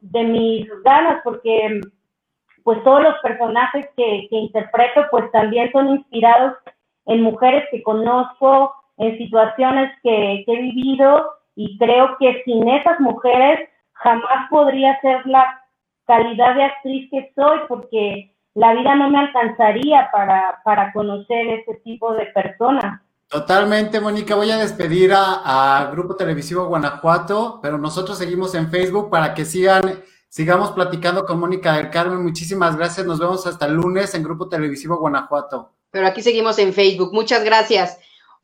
de 0.00 0.22
mis 0.22 0.68
ganas, 0.84 1.20
porque 1.24 1.80
pues 2.62 2.82
todos 2.84 3.02
los 3.02 3.18
personajes 3.22 3.88
que, 3.96 4.28
interpreto 4.30 5.06
pues 5.10 5.30
también 5.32 5.70
son 5.72 5.88
inspirados 5.88 6.54
en 7.06 7.22
mujeres 7.22 7.64
que 7.70 7.82
conozco, 7.82 8.72
en 8.98 9.18
situaciones 9.18 9.92
que, 10.02 10.44
que 10.46 10.52
he 10.52 10.62
vivido 10.62 11.32
y 11.56 11.76
creo 11.78 12.16
que 12.18 12.42
sin 12.44 12.68
esas 12.68 13.00
mujeres 13.00 13.68
jamás 13.92 14.48
podría 14.48 15.00
ser 15.00 15.26
la 15.26 15.60
calidad 16.06 16.54
de 16.54 16.64
actriz 16.64 17.10
que 17.10 17.32
soy 17.34 17.60
porque 17.68 18.32
la 18.54 18.74
vida 18.74 18.94
no 18.94 19.10
me 19.10 19.18
alcanzaría 19.18 20.08
para, 20.12 20.60
para 20.64 20.92
conocer 20.92 21.48
ese 21.48 21.74
tipo 21.84 22.14
de 22.14 22.26
personas. 22.26 23.02
Totalmente, 23.28 24.00
Mónica. 24.00 24.36
Voy 24.36 24.50
a 24.50 24.58
despedir 24.58 25.12
a, 25.14 25.88
Grupo 25.92 26.14
Televisivo 26.14 26.66
Guanajuato, 26.66 27.58
pero 27.60 27.76
nosotros 27.76 28.18
seguimos 28.18 28.54
en 28.54 28.70
Facebook 28.70 29.10
para 29.10 29.34
que 29.34 29.44
sigan, 29.44 30.02
sigamos 30.28 30.70
platicando 30.70 31.24
con 31.24 31.40
Mónica 31.40 31.76
del 31.76 31.90
Carmen. 31.90 32.22
Muchísimas 32.22 32.76
gracias. 32.76 33.06
Nos 33.06 33.18
vemos 33.18 33.46
hasta 33.46 33.66
el 33.66 33.74
lunes 33.74 34.14
en 34.14 34.22
Grupo 34.22 34.48
Televisivo 34.48 34.98
Guanajuato. 34.98 35.72
Pero 35.90 36.06
aquí 36.06 36.22
seguimos 36.22 36.58
en 36.58 36.72
Facebook. 36.72 37.12
Muchas 37.12 37.42
gracias. 37.42 37.98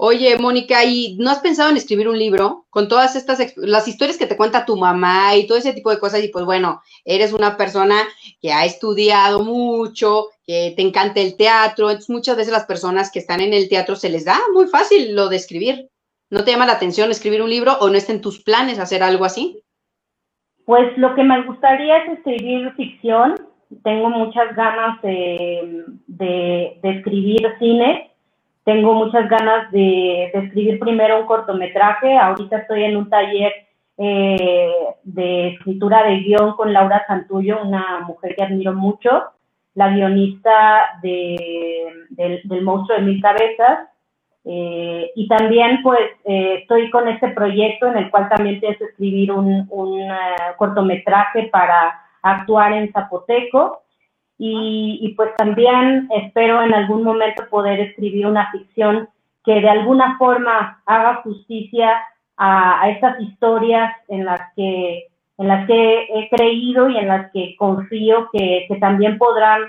Oye, 0.04 0.36
Mónica, 0.36 0.84
¿y 0.84 1.16
no 1.20 1.30
has 1.30 1.38
pensado 1.38 1.70
en 1.70 1.76
escribir 1.76 2.08
un 2.08 2.18
libro 2.18 2.66
con 2.70 2.88
todas 2.88 3.14
estas, 3.14 3.38
las 3.56 3.86
historias 3.86 4.16
que 4.16 4.26
te 4.26 4.36
cuenta 4.36 4.64
tu 4.64 4.76
mamá 4.76 5.36
y 5.36 5.46
todo 5.46 5.58
ese 5.58 5.74
tipo 5.74 5.90
de 5.90 6.00
cosas? 6.00 6.24
Y 6.24 6.28
pues 6.28 6.44
bueno, 6.44 6.82
eres 7.04 7.32
una 7.32 7.56
persona 7.56 8.02
que 8.40 8.52
ha 8.52 8.64
estudiado 8.64 9.44
mucho, 9.44 10.30
que 10.46 10.72
te 10.76 10.82
encanta 10.82 11.20
el 11.20 11.36
teatro, 11.36 11.88
muchas 12.08 12.36
veces 12.36 12.52
las 12.52 12.66
personas 12.66 13.10
que 13.12 13.18
están 13.18 13.40
en 13.40 13.52
el 13.52 13.68
teatro 13.68 13.96
se 13.96 14.08
les 14.08 14.24
da 14.24 14.36
muy 14.52 14.66
fácil 14.66 15.14
lo 15.14 15.28
de 15.28 15.36
escribir. 15.36 15.88
¿No 16.30 16.44
te 16.44 16.52
llama 16.52 16.66
la 16.66 16.72
atención 16.72 17.10
escribir 17.10 17.42
un 17.42 17.50
libro 17.50 17.74
o 17.80 17.88
no 17.88 17.96
está 17.96 18.12
en 18.12 18.20
tus 18.20 18.42
planes 18.42 18.78
hacer 18.78 19.02
algo 19.02 19.24
así? 19.24 19.62
Pues 20.64 20.96
lo 20.96 21.14
que 21.14 21.22
me 21.22 21.42
gustaría 21.44 21.98
es 21.98 22.18
escribir 22.18 22.72
ficción. 22.74 23.34
Tengo 23.84 24.10
muchas 24.10 24.54
ganas 24.56 25.00
de, 25.02 25.84
de 26.06 26.80
escribir 26.82 27.46
cine 27.58 28.12
tengo 28.64 28.94
muchas 28.94 29.28
ganas 29.28 29.70
de, 29.72 30.24
escribir 30.26 30.78
primero 30.78 31.20
un 31.20 31.26
cortometraje. 31.26 32.16
Ahorita 32.16 32.58
estoy 32.58 32.84
en 32.84 32.96
un 32.96 33.10
taller 33.10 33.52
eh, 33.98 34.70
de 35.02 35.48
escritura 35.48 36.04
de 36.04 36.20
guion 36.20 36.52
con 36.52 36.72
Laura 36.72 37.04
Santullo, 37.06 37.62
una 37.62 38.00
mujer 38.00 38.36
que 38.36 38.44
admiro 38.44 38.72
mucho, 38.72 39.24
la 39.74 39.88
guionista 39.90 41.00
del, 41.02 42.62
monstruo 42.62 42.98
de 42.98 43.04
mil 43.04 43.22
cabezas. 43.22 43.88
Eh, 44.44 45.12
y 45.14 45.28
también 45.28 45.82
pues 45.84 46.00
eh, 46.24 46.58
estoy 46.62 46.90
con 46.90 47.06
este 47.06 47.28
proyecto 47.28 47.86
en 47.86 47.96
el 47.96 48.10
cual 48.10 48.28
también 48.28 48.58
pienso 48.58 48.84
escribir 48.84 49.30
un, 49.30 49.68
un 49.70 50.08
cortometraje 50.56 51.44
para 51.44 52.00
actuar 52.22 52.72
en 52.72 52.90
zapoteco 52.92 53.82
y, 54.44 55.14
pues 55.16 55.30
también 55.36 56.08
espero 56.10 56.62
en 56.62 56.74
algún 56.74 57.04
momento 57.04 57.44
poder 57.48 57.78
escribir 57.78 58.26
una 58.26 58.50
ficción 58.50 59.08
que 59.44 59.60
de 59.60 59.68
alguna 59.68 60.18
forma 60.18 60.82
haga 60.84 61.22
justicia 61.22 62.02
a, 62.36 62.90
estas 62.90 63.20
historias 63.20 63.94
en 64.08 64.24
las 64.24 64.40
que 64.56 65.06
en 65.42 65.48
las 65.48 65.66
que 65.66 66.02
he 66.04 66.28
creído 66.30 66.88
y 66.88 66.96
en 66.96 67.08
las 67.08 67.32
que 67.32 67.56
confío 67.58 68.30
que, 68.32 68.68
también 68.80 69.18
podrán 69.18 69.62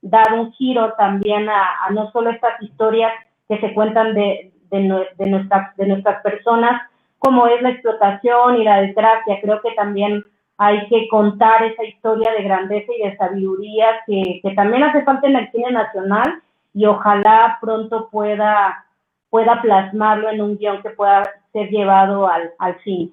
dar 0.00 0.32
un 0.32 0.52
giro 0.52 0.94
también 0.96 1.50
a, 1.50 1.90
no 1.90 2.10
solo 2.12 2.30
estas 2.30 2.60
historias 2.62 3.12
que 3.46 3.60
se 3.60 3.74
cuentan 3.74 4.14
de, 4.14 4.52
de, 4.70 4.80
nuestras, 5.26 5.76
de 5.76 5.86
nuestras 5.86 6.22
personas, 6.22 6.80
como 7.18 7.46
es 7.46 7.60
la 7.60 7.70
explotación 7.70 8.56
y 8.56 8.64
la 8.64 8.80
desgracia. 8.80 9.38
Creo 9.42 9.60
que 9.60 9.72
también 9.72 10.24
hay 10.56 10.88
que 10.88 11.06
contar 11.08 11.62
esa 11.62 11.84
historia 11.84 12.32
de 12.32 12.44
grandeza 12.44 12.90
y 12.98 13.02
de 13.06 13.16
sabiduría 13.18 13.86
que, 14.06 14.40
también 14.56 14.84
hace 14.84 15.02
falta 15.02 15.26
en 15.26 15.36
el 15.36 15.50
cine 15.52 15.72
nacional 15.72 16.42
y 16.72 16.86
ojalá 16.86 17.58
pronto 17.60 18.08
pueda, 18.10 18.86
pueda 19.28 19.60
plasmarlo 19.60 20.30
en 20.30 20.40
un 20.40 20.56
guion 20.56 20.80
que 20.80 20.90
pueda 20.90 21.22
ser 21.52 21.68
llevado 21.68 22.26
al, 22.28 22.52
al 22.58 22.80
cine. 22.82 23.12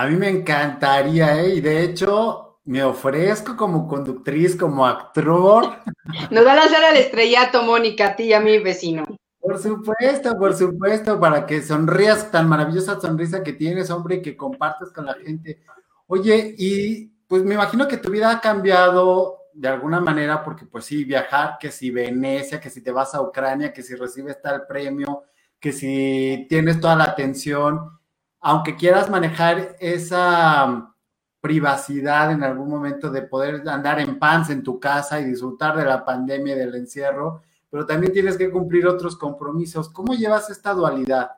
A 0.00 0.06
mí 0.06 0.16
me 0.16 0.30
encantaría, 0.30 1.42
¿eh? 1.42 1.56
y 1.56 1.60
de 1.60 1.84
hecho 1.84 2.60
me 2.64 2.82
ofrezco 2.82 3.54
como 3.54 3.86
conductriz, 3.86 4.56
como 4.56 4.86
actor. 4.86 5.74
Nos 6.30 6.46
va 6.46 6.52
a 6.52 6.56
lanzar 6.56 6.82
al 6.84 6.96
estrellato, 6.96 7.62
Mónica, 7.64 8.06
a 8.06 8.16
ti 8.16 8.22
y 8.22 8.32
a 8.32 8.40
mi 8.40 8.58
vecino. 8.60 9.04
Por 9.38 9.58
supuesto, 9.58 10.38
por 10.38 10.54
supuesto, 10.54 11.20
para 11.20 11.44
que 11.44 11.60
sonrías 11.60 12.30
tan 12.30 12.48
maravillosa 12.48 12.98
sonrisa 12.98 13.42
que 13.42 13.52
tienes, 13.52 13.90
hombre, 13.90 14.14
y 14.14 14.22
que 14.22 14.38
compartas 14.38 14.90
con 14.90 15.04
la 15.04 15.12
gente. 15.16 15.62
Oye, 16.06 16.54
y 16.56 17.08
pues 17.28 17.44
me 17.44 17.52
imagino 17.52 17.86
que 17.86 17.98
tu 17.98 18.10
vida 18.10 18.30
ha 18.30 18.40
cambiado 18.40 19.50
de 19.52 19.68
alguna 19.68 20.00
manera, 20.00 20.42
porque 20.42 20.64
pues 20.64 20.86
sí, 20.86 21.04
viajar, 21.04 21.58
que 21.60 21.70
si 21.70 21.90
Venecia, 21.90 22.58
que 22.58 22.70
si 22.70 22.80
te 22.80 22.90
vas 22.90 23.14
a 23.14 23.20
Ucrania, 23.20 23.70
que 23.70 23.82
si 23.82 23.94
recibes 23.96 24.40
tal 24.40 24.66
premio, 24.66 25.24
que 25.60 25.72
si 25.72 26.46
tienes 26.48 26.80
toda 26.80 26.96
la 26.96 27.04
atención, 27.04 27.99
aunque 28.40 28.76
quieras 28.76 29.10
manejar 29.10 29.76
esa 29.80 30.94
privacidad 31.40 32.32
en 32.32 32.42
algún 32.42 32.68
momento 32.68 33.10
de 33.10 33.22
poder 33.22 33.66
andar 33.68 34.00
en 34.00 34.18
pants 34.18 34.50
en 34.50 34.62
tu 34.62 34.78
casa 34.78 35.20
y 35.20 35.24
disfrutar 35.24 35.76
de 35.76 35.84
la 35.84 36.04
pandemia 36.04 36.54
y 36.54 36.58
del 36.58 36.74
encierro, 36.74 37.42
pero 37.70 37.86
también 37.86 38.12
tienes 38.12 38.36
que 38.36 38.50
cumplir 38.50 38.86
otros 38.86 39.16
compromisos. 39.16 39.88
¿Cómo 39.88 40.14
llevas 40.14 40.50
esta 40.50 40.74
dualidad? 40.74 41.30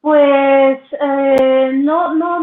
Pues 0.00 0.80
eh, 1.00 1.70
no, 1.74 2.14
no, 2.14 2.40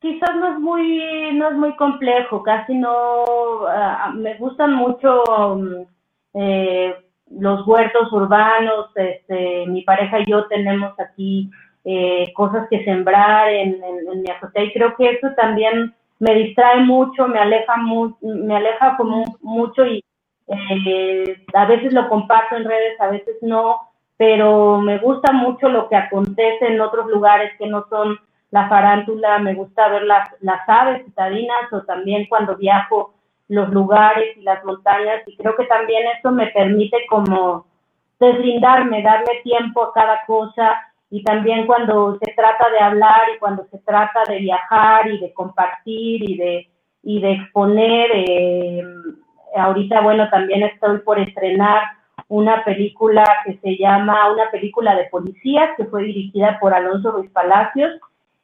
quizás 0.00 0.30
no 0.36 0.54
es 0.54 0.58
muy, 0.58 1.32
no 1.34 1.50
es 1.50 1.56
muy 1.56 1.76
complejo, 1.76 2.42
casi 2.42 2.74
no, 2.74 3.24
ah, 3.68 4.12
me 4.14 4.36
gustan 4.38 4.74
mucho 4.74 5.24
mm, 5.56 5.86
eh, 6.34 6.94
los 7.30 7.66
huertos 7.66 8.12
urbanos, 8.12 8.90
este, 8.96 9.66
mi 9.66 9.82
pareja 9.82 10.20
y 10.20 10.30
yo 10.30 10.46
tenemos 10.46 10.98
aquí 10.98 11.50
eh, 11.84 12.32
cosas 12.34 12.68
que 12.68 12.84
sembrar 12.84 13.48
en, 13.48 13.82
en, 13.82 14.22
mi 14.22 14.30
azotea 14.30 14.64
y 14.64 14.72
creo 14.72 14.94
que 14.96 15.10
eso 15.10 15.28
también 15.36 15.94
me 16.18 16.34
distrae 16.34 16.80
mucho, 16.80 17.26
me 17.28 17.38
aleja, 17.38 17.74
me 18.20 18.56
aleja 18.56 18.96
como 18.96 19.24
mucho 19.40 19.86
y 19.86 20.04
eh, 20.48 21.44
a 21.54 21.64
veces 21.66 21.92
lo 21.92 22.08
comparto 22.08 22.56
en 22.56 22.64
redes, 22.64 23.00
a 23.00 23.08
veces 23.08 23.36
no, 23.40 23.76
pero 24.16 24.80
me 24.80 24.98
gusta 24.98 25.32
mucho 25.32 25.68
lo 25.68 25.88
que 25.88 25.96
acontece 25.96 26.66
en 26.66 26.80
otros 26.80 27.06
lugares 27.06 27.52
que 27.58 27.66
no 27.66 27.86
son 27.88 28.18
la 28.50 28.68
farándula, 28.68 29.38
me 29.38 29.54
gusta 29.54 29.88
ver 29.88 30.02
las, 30.02 30.28
las 30.40 30.68
aves 30.68 31.04
citadinas 31.04 31.72
o 31.72 31.82
también 31.82 32.26
cuando 32.28 32.56
viajo 32.56 33.14
los 33.50 33.68
lugares 33.70 34.36
y 34.36 34.42
las 34.42 34.64
montañas 34.64 35.26
y 35.26 35.36
creo 35.36 35.56
que 35.56 35.64
también 35.64 36.04
eso 36.16 36.30
me 36.30 36.46
permite 36.48 36.98
como 37.08 37.66
deslindarme, 38.20 39.02
darle 39.02 39.40
tiempo 39.42 39.82
a 39.82 39.92
cada 39.92 40.24
cosa 40.24 40.80
y 41.10 41.24
también 41.24 41.66
cuando 41.66 42.16
se 42.22 42.32
trata 42.34 42.70
de 42.70 42.78
hablar 42.78 43.22
y 43.34 43.38
cuando 43.40 43.64
se 43.64 43.78
trata 43.78 44.20
de 44.28 44.38
viajar 44.38 45.10
y 45.10 45.18
de 45.18 45.34
compartir 45.34 46.30
y 46.30 46.36
de, 46.36 46.68
y 47.02 47.20
de 47.20 47.32
exponer, 47.32 48.10
eh, 48.14 48.84
ahorita, 49.56 50.00
bueno, 50.02 50.30
también 50.30 50.62
estoy 50.62 50.98
por 50.98 51.18
estrenar 51.18 51.82
una 52.28 52.62
película 52.62 53.24
que 53.44 53.58
se 53.58 53.76
llama 53.76 54.30
Una 54.30 54.48
película 54.52 54.94
de 54.94 55.06
policías, 55.06 55.70
que 55.76 55.86
fue 55.86 56.04
dirigida 56.04 56.56
por 56.60 56.72
Alonso 56.72 57.10
Ruiz 57.10 57.32
Palacios 57.32 58.00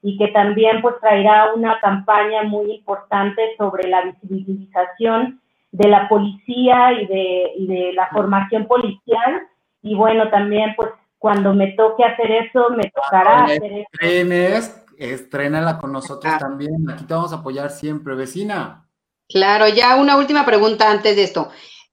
y 0.06 0.16
que 0.18 0.28
también 0.28 0.82
pues 0.82 0.94
traerá 1.00 1.52
una 1.52 1.80
campaña 1.80 2.44
muy 2.44 2.70
importante 2.76 3.42
sobre 3.58 3.88
la 3.88 4.02
visibilización 4.02 5.40
de 5.72 5.88
la 5.88 6.08
policía 6.08 6.92
y 6.92 7.06
de, 7.06 7.52
y 7.56 7.66
de 7.66 7.92
la 7.92 8.06
formación 8.10 8.68
policial. 8.68 9.48
Y 9.82 9.96
bueno, 9.96 10.30
también 10.30 10.74
pues 10.76 10.90
cuando 11.18 11.52
me 11.54 11.72
toque 11.72 12.04
hacer 12.04 12.30
eso, 12.30 12.70
me 12.70 12.88
tocará 12.88 13.46
hacer 13.46 13.72
eso. 13.72 14.84
estrénala 14.96 15.78
con 15.78 15.90
nosotros 15.90 16.32
ah. 16.36 16.38
también. 16.38 16.88
Aquí 16.88 17.02
te 17.04 17.12
vamos 17.12 17.32
a 17.32 17.38
apoyar 17.38 17.70
siempre, 17.70 18.14
vecina. 18.14 18.86
Claro, 19.28 19.66
ya 19.66 19.96
una 19.96 20.16
última 20.16 20.46
pregunta 20.46 20.88
antes 20.88 21.16
de 21.16 21.24
esto. 21.24 21.48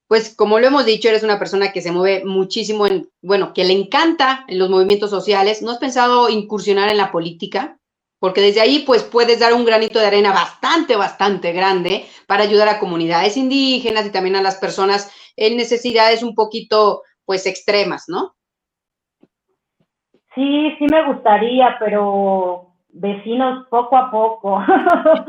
Pues 0.05 0.35
como 0.35 0.59
lo 0.59 0.67
hemos 0.67 0.85
dicho, 0.85 1.09
eres 1.09 1.23
una 1.23 1.39
persona 1.39 1.71
que 1.71 1.81
se 1.81 1.91
mueve 1.91 2.23
muchísimo 2.25 2.85
en, 2.85 3.09
bueno, 3.23 3.53
que 3.55 3.63
le 3.63 3.73
encanta 3.73 4.45
en 4.47 4.59
los 4.59 4.69
movimientos 4.69 5.09
sociales. 5.09 5.63
¿No 5.63 5.71
has 5.71 5.79
pensado 5.79 6.29
incursionar 6.29 6.91
en 6.91 6.97
la 6.97 7.11
política? 7.11 7.79
Porque 8.23 8.39
desde 8.39 8.61
ahí 8.61 8.85
pues 8.87 9.03
puedes 9.03 9.41
dar 9.41 9.53
un 9.53 9.65
granito 9.65 9.99
de 9.99 10.07
arena 10.07 10.31
bastante, 10.31 10.95
bastante 10.95 11.51
grande 11.51 12.05
para 12.25 12.43
ayudar 12.43 12.69
a 12.69 12.79
comunidades 12.79 13.35
indígenas 13.35 14.05
y 14.05 14.13
también 14.13 14.37
a 14.37 14.41
las 14.41 14.55
personas 14.55 15.13
en 15.35 15.57
necesidades 15.57 16.23
un 16.23 16.33
poquito 16.33 17.01
pues 17.25 17.45
extremas, 17.45 18.05
¿no? 18.07 18.33
Sí, 20.33 20.71
sí 20.79 20.85
me 20.89 21.05
gustaría, 21.05 21.75
pero 21.77 22.72
vecinos 22.93 23.67
poco 23.69 23.97
a 23.97 24.09
poco. 24.11 24.57
ah, 24.59 25.25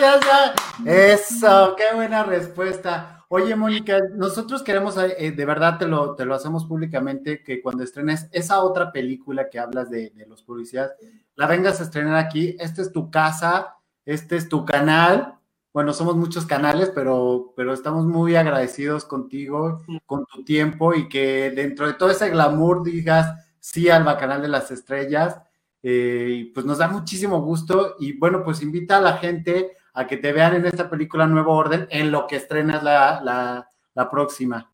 ya, 0.00 0.20
ya. 0.20 0.54
Eso, 0.84 1.74
qué 1.76 1.94
buena 1.94 2.24
respuesta. 2.24 3.24
Oye, 3.28 3.54
Mónica, 3.56 3.98
nosotros 4.14 4.62
queremos, 4.62 4.96
eh, 4.96 5.32
de 5.32 5.44
verdad 5.44 5.78
te 5.78 5.86
lo, 5.86 6.14
te 6.14 6.24
lo 6.24 6.34
hacemos 6.34 6.64
públicamente, 6.64 7.42
que 7.42 7.60
cuando 7.60 7.82
estrenes 7.82 8.28
esa 8.32 8.60
otra 8.60 8.92
película 8.92 9.50
que 9.50 9.58
hablas 9.58 9.90
de, 9.90 10.10
de 10.10 10.26
los 10.26 10.42
policías, 10.42 10.92
la 11.34 11.46
vengas 11.46 11.80
a 11.80 11.84
estrenar 11.84 12.16
aquí. 12.16 12.56
Esta 12.58 12.82
es 12.82 12.92
tu 12.92 13.10
casa, 13.10 13.76
este 14.04 14.36
es 14.36 14.48
tu 14.48 14.64
canal. 14.64 15.34
Bueno, 15.72 15.92
somos 15.92 16.16
muchos 16.16 16.46
canales, 16.46 16.90
pero, 16.94 17.52
pero 17.54 17.74
estamos 17.74 18.06
muy 18.06 18.34
agradecidos 18.36 19.04
contigo, 19.04 19.82
con 20.06 20.24
tu 20.24 20.42
tiempo 20.42 20.94
y 20.94 21.08
que 21.08 21.50
dentro 21.50 21.86
de 21.86 21.94
todo 21.94 22.10
ese 22.10 22.30
glamour 22.30 22.82
digas 22.82 23.34
sí 23.60 23.90
al 23.90 24.04
Bacanal 24.04 24.40
de 24.40 24.48
las 24.48 24.70
Estrellas 24.70 25.42
eh, 25.82 26.50
pues 26.54 26.66
nos 26.66 26.78
da 26.78 26.88
muchísimo 26.88 27.40
gusto 27.40 27.94
y 28.00 28.18
bueno, 28.18 28.42
pues 28.42 28.62
invita 28.62 28.96
a 28.96 29.00
la 29.00 29.12
gente 29.14 29.72
a 29.94 30.06
que 30.06 30.16
te 30.16 30.32
vean 30.32 30.56
en 30.56 30.66
esta 30.66 30.90
película 30.90 31.26
Nuevo 31.26 31.54
Orden 31.54 31.86
en 31.90 32.10
lo 32.10 32.26
que 32.26 32.36
estrenas 32.36 32.82
la, 32.82 33.68
próxima. 34.10 34.70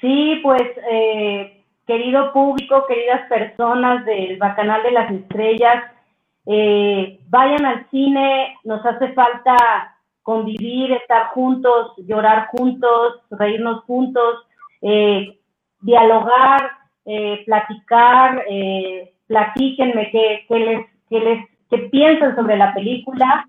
Sí, 0.00 0.40
pues 0.42 0.62
eh, 0.90 1.64
querido 1.86 2.32
público, 2.32 2.84
queridas 2.86 3.28
personas 3.28 4.04
del 4.04 4.36
Bacanal 4.36 4.82
de 4.82 4.90
las 4.90 5.10
Estrellas, 5.10 5.84
eh, 6.46 7.20
vayan 7.28 7.64
al 7.64 7.88
cine, 7.90 8.58
nos 8.64 8.84
hace 8.84 9.12
falta 9.14 9.56
convivir, 10.22 10.92
estar 10.92 11.28
juntos, 11.28 11.92
llorar 11.96 12.48
juntos, 12.48 13.20
reírnos 13.30 13.82
juntos, 13.84 14.46
dialogar, 15.80 16.72
platicar, 17.46 18.44
platíquenme 19.32 20.10
qué, 20.10 20.44
les, 20.50 20.86
qué 21.08 21.20
les 21.20 21.48
qué 21.70 21.78
piensan 21.90 22.36
sobre 22.36 22.58
la 22.58 22.74
película. 22.74 23.46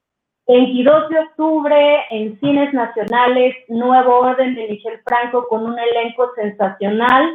22 0.48 1.10
de 1.10 1.20
octubre 1.20 2.06
en 2.10 2.40
cines 2.40 2.74
nacionales, 2.74 3.56
Nuevo 3.68 4.20
Orden 4.20 4.56
de 4.56 4.70
Michel 4.70 5.02
Franco 5.06 5.46
con 5.50 5.66
un 5.66 5.78
elenco 5.78 6.32
sensacional. 6.36 7.30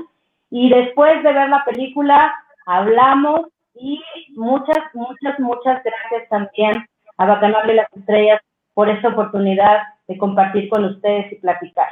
Y 0.51 0.71
después 0.71 1.23
de 1.23 1.33
ver 1.33 1.51
la 1.51 1.63
película, 1.65 2.35
hablamos 2.67 3.49
y 3.75 4.01
muchas, 4.35 4.79
muchas, 4.95 5.39
muchas 5.39 5.83
gracias 5.85 6.29
también 6.31 6.87
a 7.19 7.27
Bacanal 7.27 7.77
las 7.77 7.93
Estrellas 7.95 8.41
por 8.73 8.89
esta 8.89 9.09
oportunidad 9.09 9.83
de 10.07 10.17
compartir 10.17 10.71
con 10.71 10.85
ustedes 10.85 11.33
y 11.33 11.37
platicar. 11.37 11.89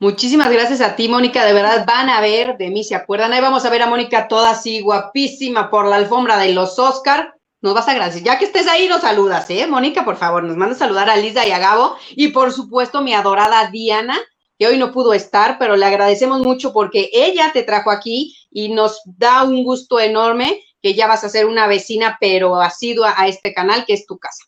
Muchísimas 0.00 0.52
gracias 0.52 0.80
a 0.80 0.94
ti, 0.94 1.08
Mónica. 1.08 1.44
De 1.44 1.52
verdad, 1.52 1.84
van 1.84 2.08
a 2.08 2.20
ver, 2.20 2.56
de 2.56 2.70
mí 2.70 2.84
se 2.84 2.94
acuerdan. 2.94 3.32
Ahí 3.32 3.40
vamos 3.40 3.64
a 3.64 3.70
ver 3.70 3.82
a 3.82 3.88
Mónica 3.88 4.28
toda 4.28 4.50
así, 4.50 4.80
guapísima, 4.80 5.70
por 5.70 5.86
la 5.88 5.96
alfombra 5.96 6.38
de 6.38 6.52
los 6.52 6.78
Oscar. 6.78 7.34
Nos 7.60 7.74
vas 7.74 7.88
a 7.88 7.90
agradecer. 7.90 8.22
Ya 8.22 8.38
que 8.38 8.44
estés 8.44 8.68
ahí, 8.68 8.86
nos 8.86 9.00
saludas, 9.00 9.50
¿eh? 9.50 9.66
Mónica, 9.66 10.04
por 10.04 10.14
favor, 10.14 10.44
nos 10.44 10.56
manda 10.56 10.76
a 10.76 10.78
saludar 10.78 11.10
a 11.10 11.16
Lisa 11.16 11.44
y 11.48 11.50
a 11.50 11.58
Gabo. 11.58 11.96
Y 12.10 12.28
por 12.28 12.52
supuesto, 12.52 13.02
mi 13.02 13.12
adorada 13.12 13.70
Diana, 13.72 14.16
que 14.56 14.68
hoy 14.68 14.78
no 14.78 14.92
pudo 14.92 15.14
estar, 15.14 15.58
pero 15.58 15.74
le 15.74 15.84
agradecemos 15.84 16.42
mucho 16.42 16.72
porque 16.72 17.10
ella 17.12 17.50
te 17.52 17.64
trajo 17.64 17.90
aquí 17.90 18.36
y 18.52 18.68
nos 18.68 19.02
da 19.04 19.42
un 19.42 19.64
gusto 19.64 19.98
enorme 19.98 20.60
que 20.80 20.94
ya 20.94 21.08
vas 21.08 21.24
a 21.24 21.28
ser 21.28 21.46
una 21.46 21.66
vecina, 21.66 22.18
pero 22.20 22.60
asidua 22.60 23.14
a 23.16 23.26
este 23.26 23.52
canal, 23.52 23.84
que 23.84 23.94
es 23.94 24.06
tu 24.06 24.16
casa. 24.16 24.44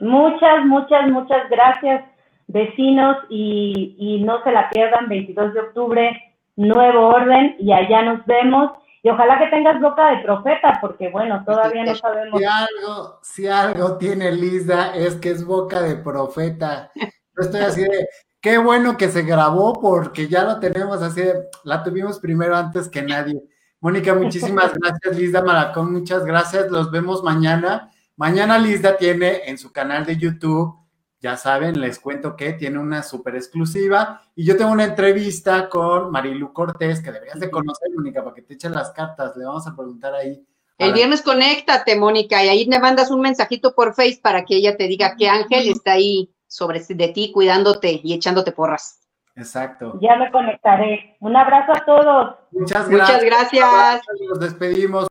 Muchas, 0.00 0.66
muchas, 0.66 1.08
muchas 1.08 1.48
gracias 1.48 2.04
vecinos 2.48 3.16
y, 3.28 4.22
no 4.24 4.42
se 4.42 4.50
la 4.50 4.68
pierdan, 4.70 5.08
22 5.08 5.54
de 5.54 5.60
octubre, 5.60 6.22
nuevo 6.56 7.08
orden 7.08 7.56
y 7.58 7.72
allá 7.72 8.02
nos 8.02 8.26
vemos. 8.26 8.72
Y 9.02 9.10
ojalá 9.10 9.38
que 9.38 9.46
tengas 9.46 9.80
boca 9.80 10.10
de 10.10 10.22
profeta, 10.24 10.78
porque 10.80 11.08
bueno, 11.08 11.44
todavía 11.44 11.84
no 11.84 11.94
sabemos. 11.94 12.40
Si 12.40 12.44
algo, 12.44 13.18
si 13.22 13.46
algo 13.46 13.96
tiene 13.96 14.32
Lisa, 14.32 14.94
es 14.96 15.14
que 15.16 15.30
es 15.30 15.44
boca 15.44 15.80
de 15.80 15.96
profeta. 15.96 16.90
Yo 16.96 17.42
estoy 17.42 17.60
así 17.60 17.82
de, 17.82 18.08
qué 18.40 18.58
bueno 18.58 18.96
que 18.96 19.08
se 19.08 19.22
grabó, 19.22 19.74
porque 19.74 20.26
ya 20.26 20.42
lo 20.42 20.58
tenemos 20.58 21.00
así 21.00 21.22
de, 21.22 21.34
la 21.62 21.84
tuvimos 21.84 22.18
primero 22.18 22.56
antes 22.56 22.88
que 22.88 23.02
nadie. 23.02 23.40
Mónica, 23.80 24.14
muchísimas 24.14 24.72
gracias. 24.80 25.16
Lisda 25.16 25.42
Maracón, 25.42 25.92
muchas 25.92 26.24
gracias. 26.24 26.68
Los 26.70 26.90
vemos 26.90 27.22
mañana. 27.22 27.90
Mañana 28.16 28.58
Lisda 28.58 28.96
tiene 28.96 29.42
en 29.46 29.58
su 29.58 29.72
canal 29.72 30.04
de 30.04 30.16
YouTube, 30.16 30.76
ya 31.20 31.36
saben, 31.36 31.80
les 31.80 31.98
cuento 31.98 32.36
que 32.36 32.52
tiene 32.52 32.78
una 32.78 33.02
súper 33.02 33.34
exclusiva. 33.34 34.22
Y 34.34 34.44
yo 34.44 34.56
tengo 34.56 34.70
una 34.70 34.84
entrevista 34.84 35.68
con 35.68 36.10
Marilu 36.10 36.52
Cortés, 36.52 37.02
que 37.02 37.10
deberías 37.10 37.40
de 37.40 37.50
conocer, 37.50 37.88
Mónica, 37.94 38.22
para 38.22 38.34
que 38.34 38.42
te 38.42 38.54
echen 38.54 38.72
las 38.72 38.92
cartas. 38.92 39.36
Le 39.36 39.44
vamos 39.44 39.66
a 39.66 39.74
preguntar 39.74 40.14
ahí. 40.14 40.40
El 40.78 40.92
viernes 40.92 41.22
conéctate, 41.22 41.96
Mónica, 41.96 42.44
y 42.44 42.48
ahí 42.48 42.68
me 42.68 42.78
mandas 42.78 43.10
un 43.10 43.20
mensajito 43.20 43.74
por 43.74 43.94
Face 43.94 44.20
para 44.22 44.44
que 44.44 44.54
ella 44.54 44.76
te 44.76 44.86
diga 44.86 45.16
que 45.16 45.28
Ángel 45.28 45.68
está 45.68 45.92
ahí 45.92 46.32
sobre 46.46 46.80
de 46.88 47.08
ti, 47.08 47.32
cuidándote 47.32 48.00
y 48.02 48.14
echándote 48.14 48.52
porras. 48.52 49.00
Exacto. 49.34 49.98
Ya 50.00 50.16
me 50.16 50.30
conectaré. 50.30 51.16
Un 51.20 51.36
abrazo 51.36 51.72
a 51.72 51.84
todos. 51.84 52.34
Muchas 52.52 52.88
gracias. 52.88 53.22
Muchas 53.22 53.24
gracias. 53.24 54.02
Nos 54.28 54.40
despedimos. 54.40 55.08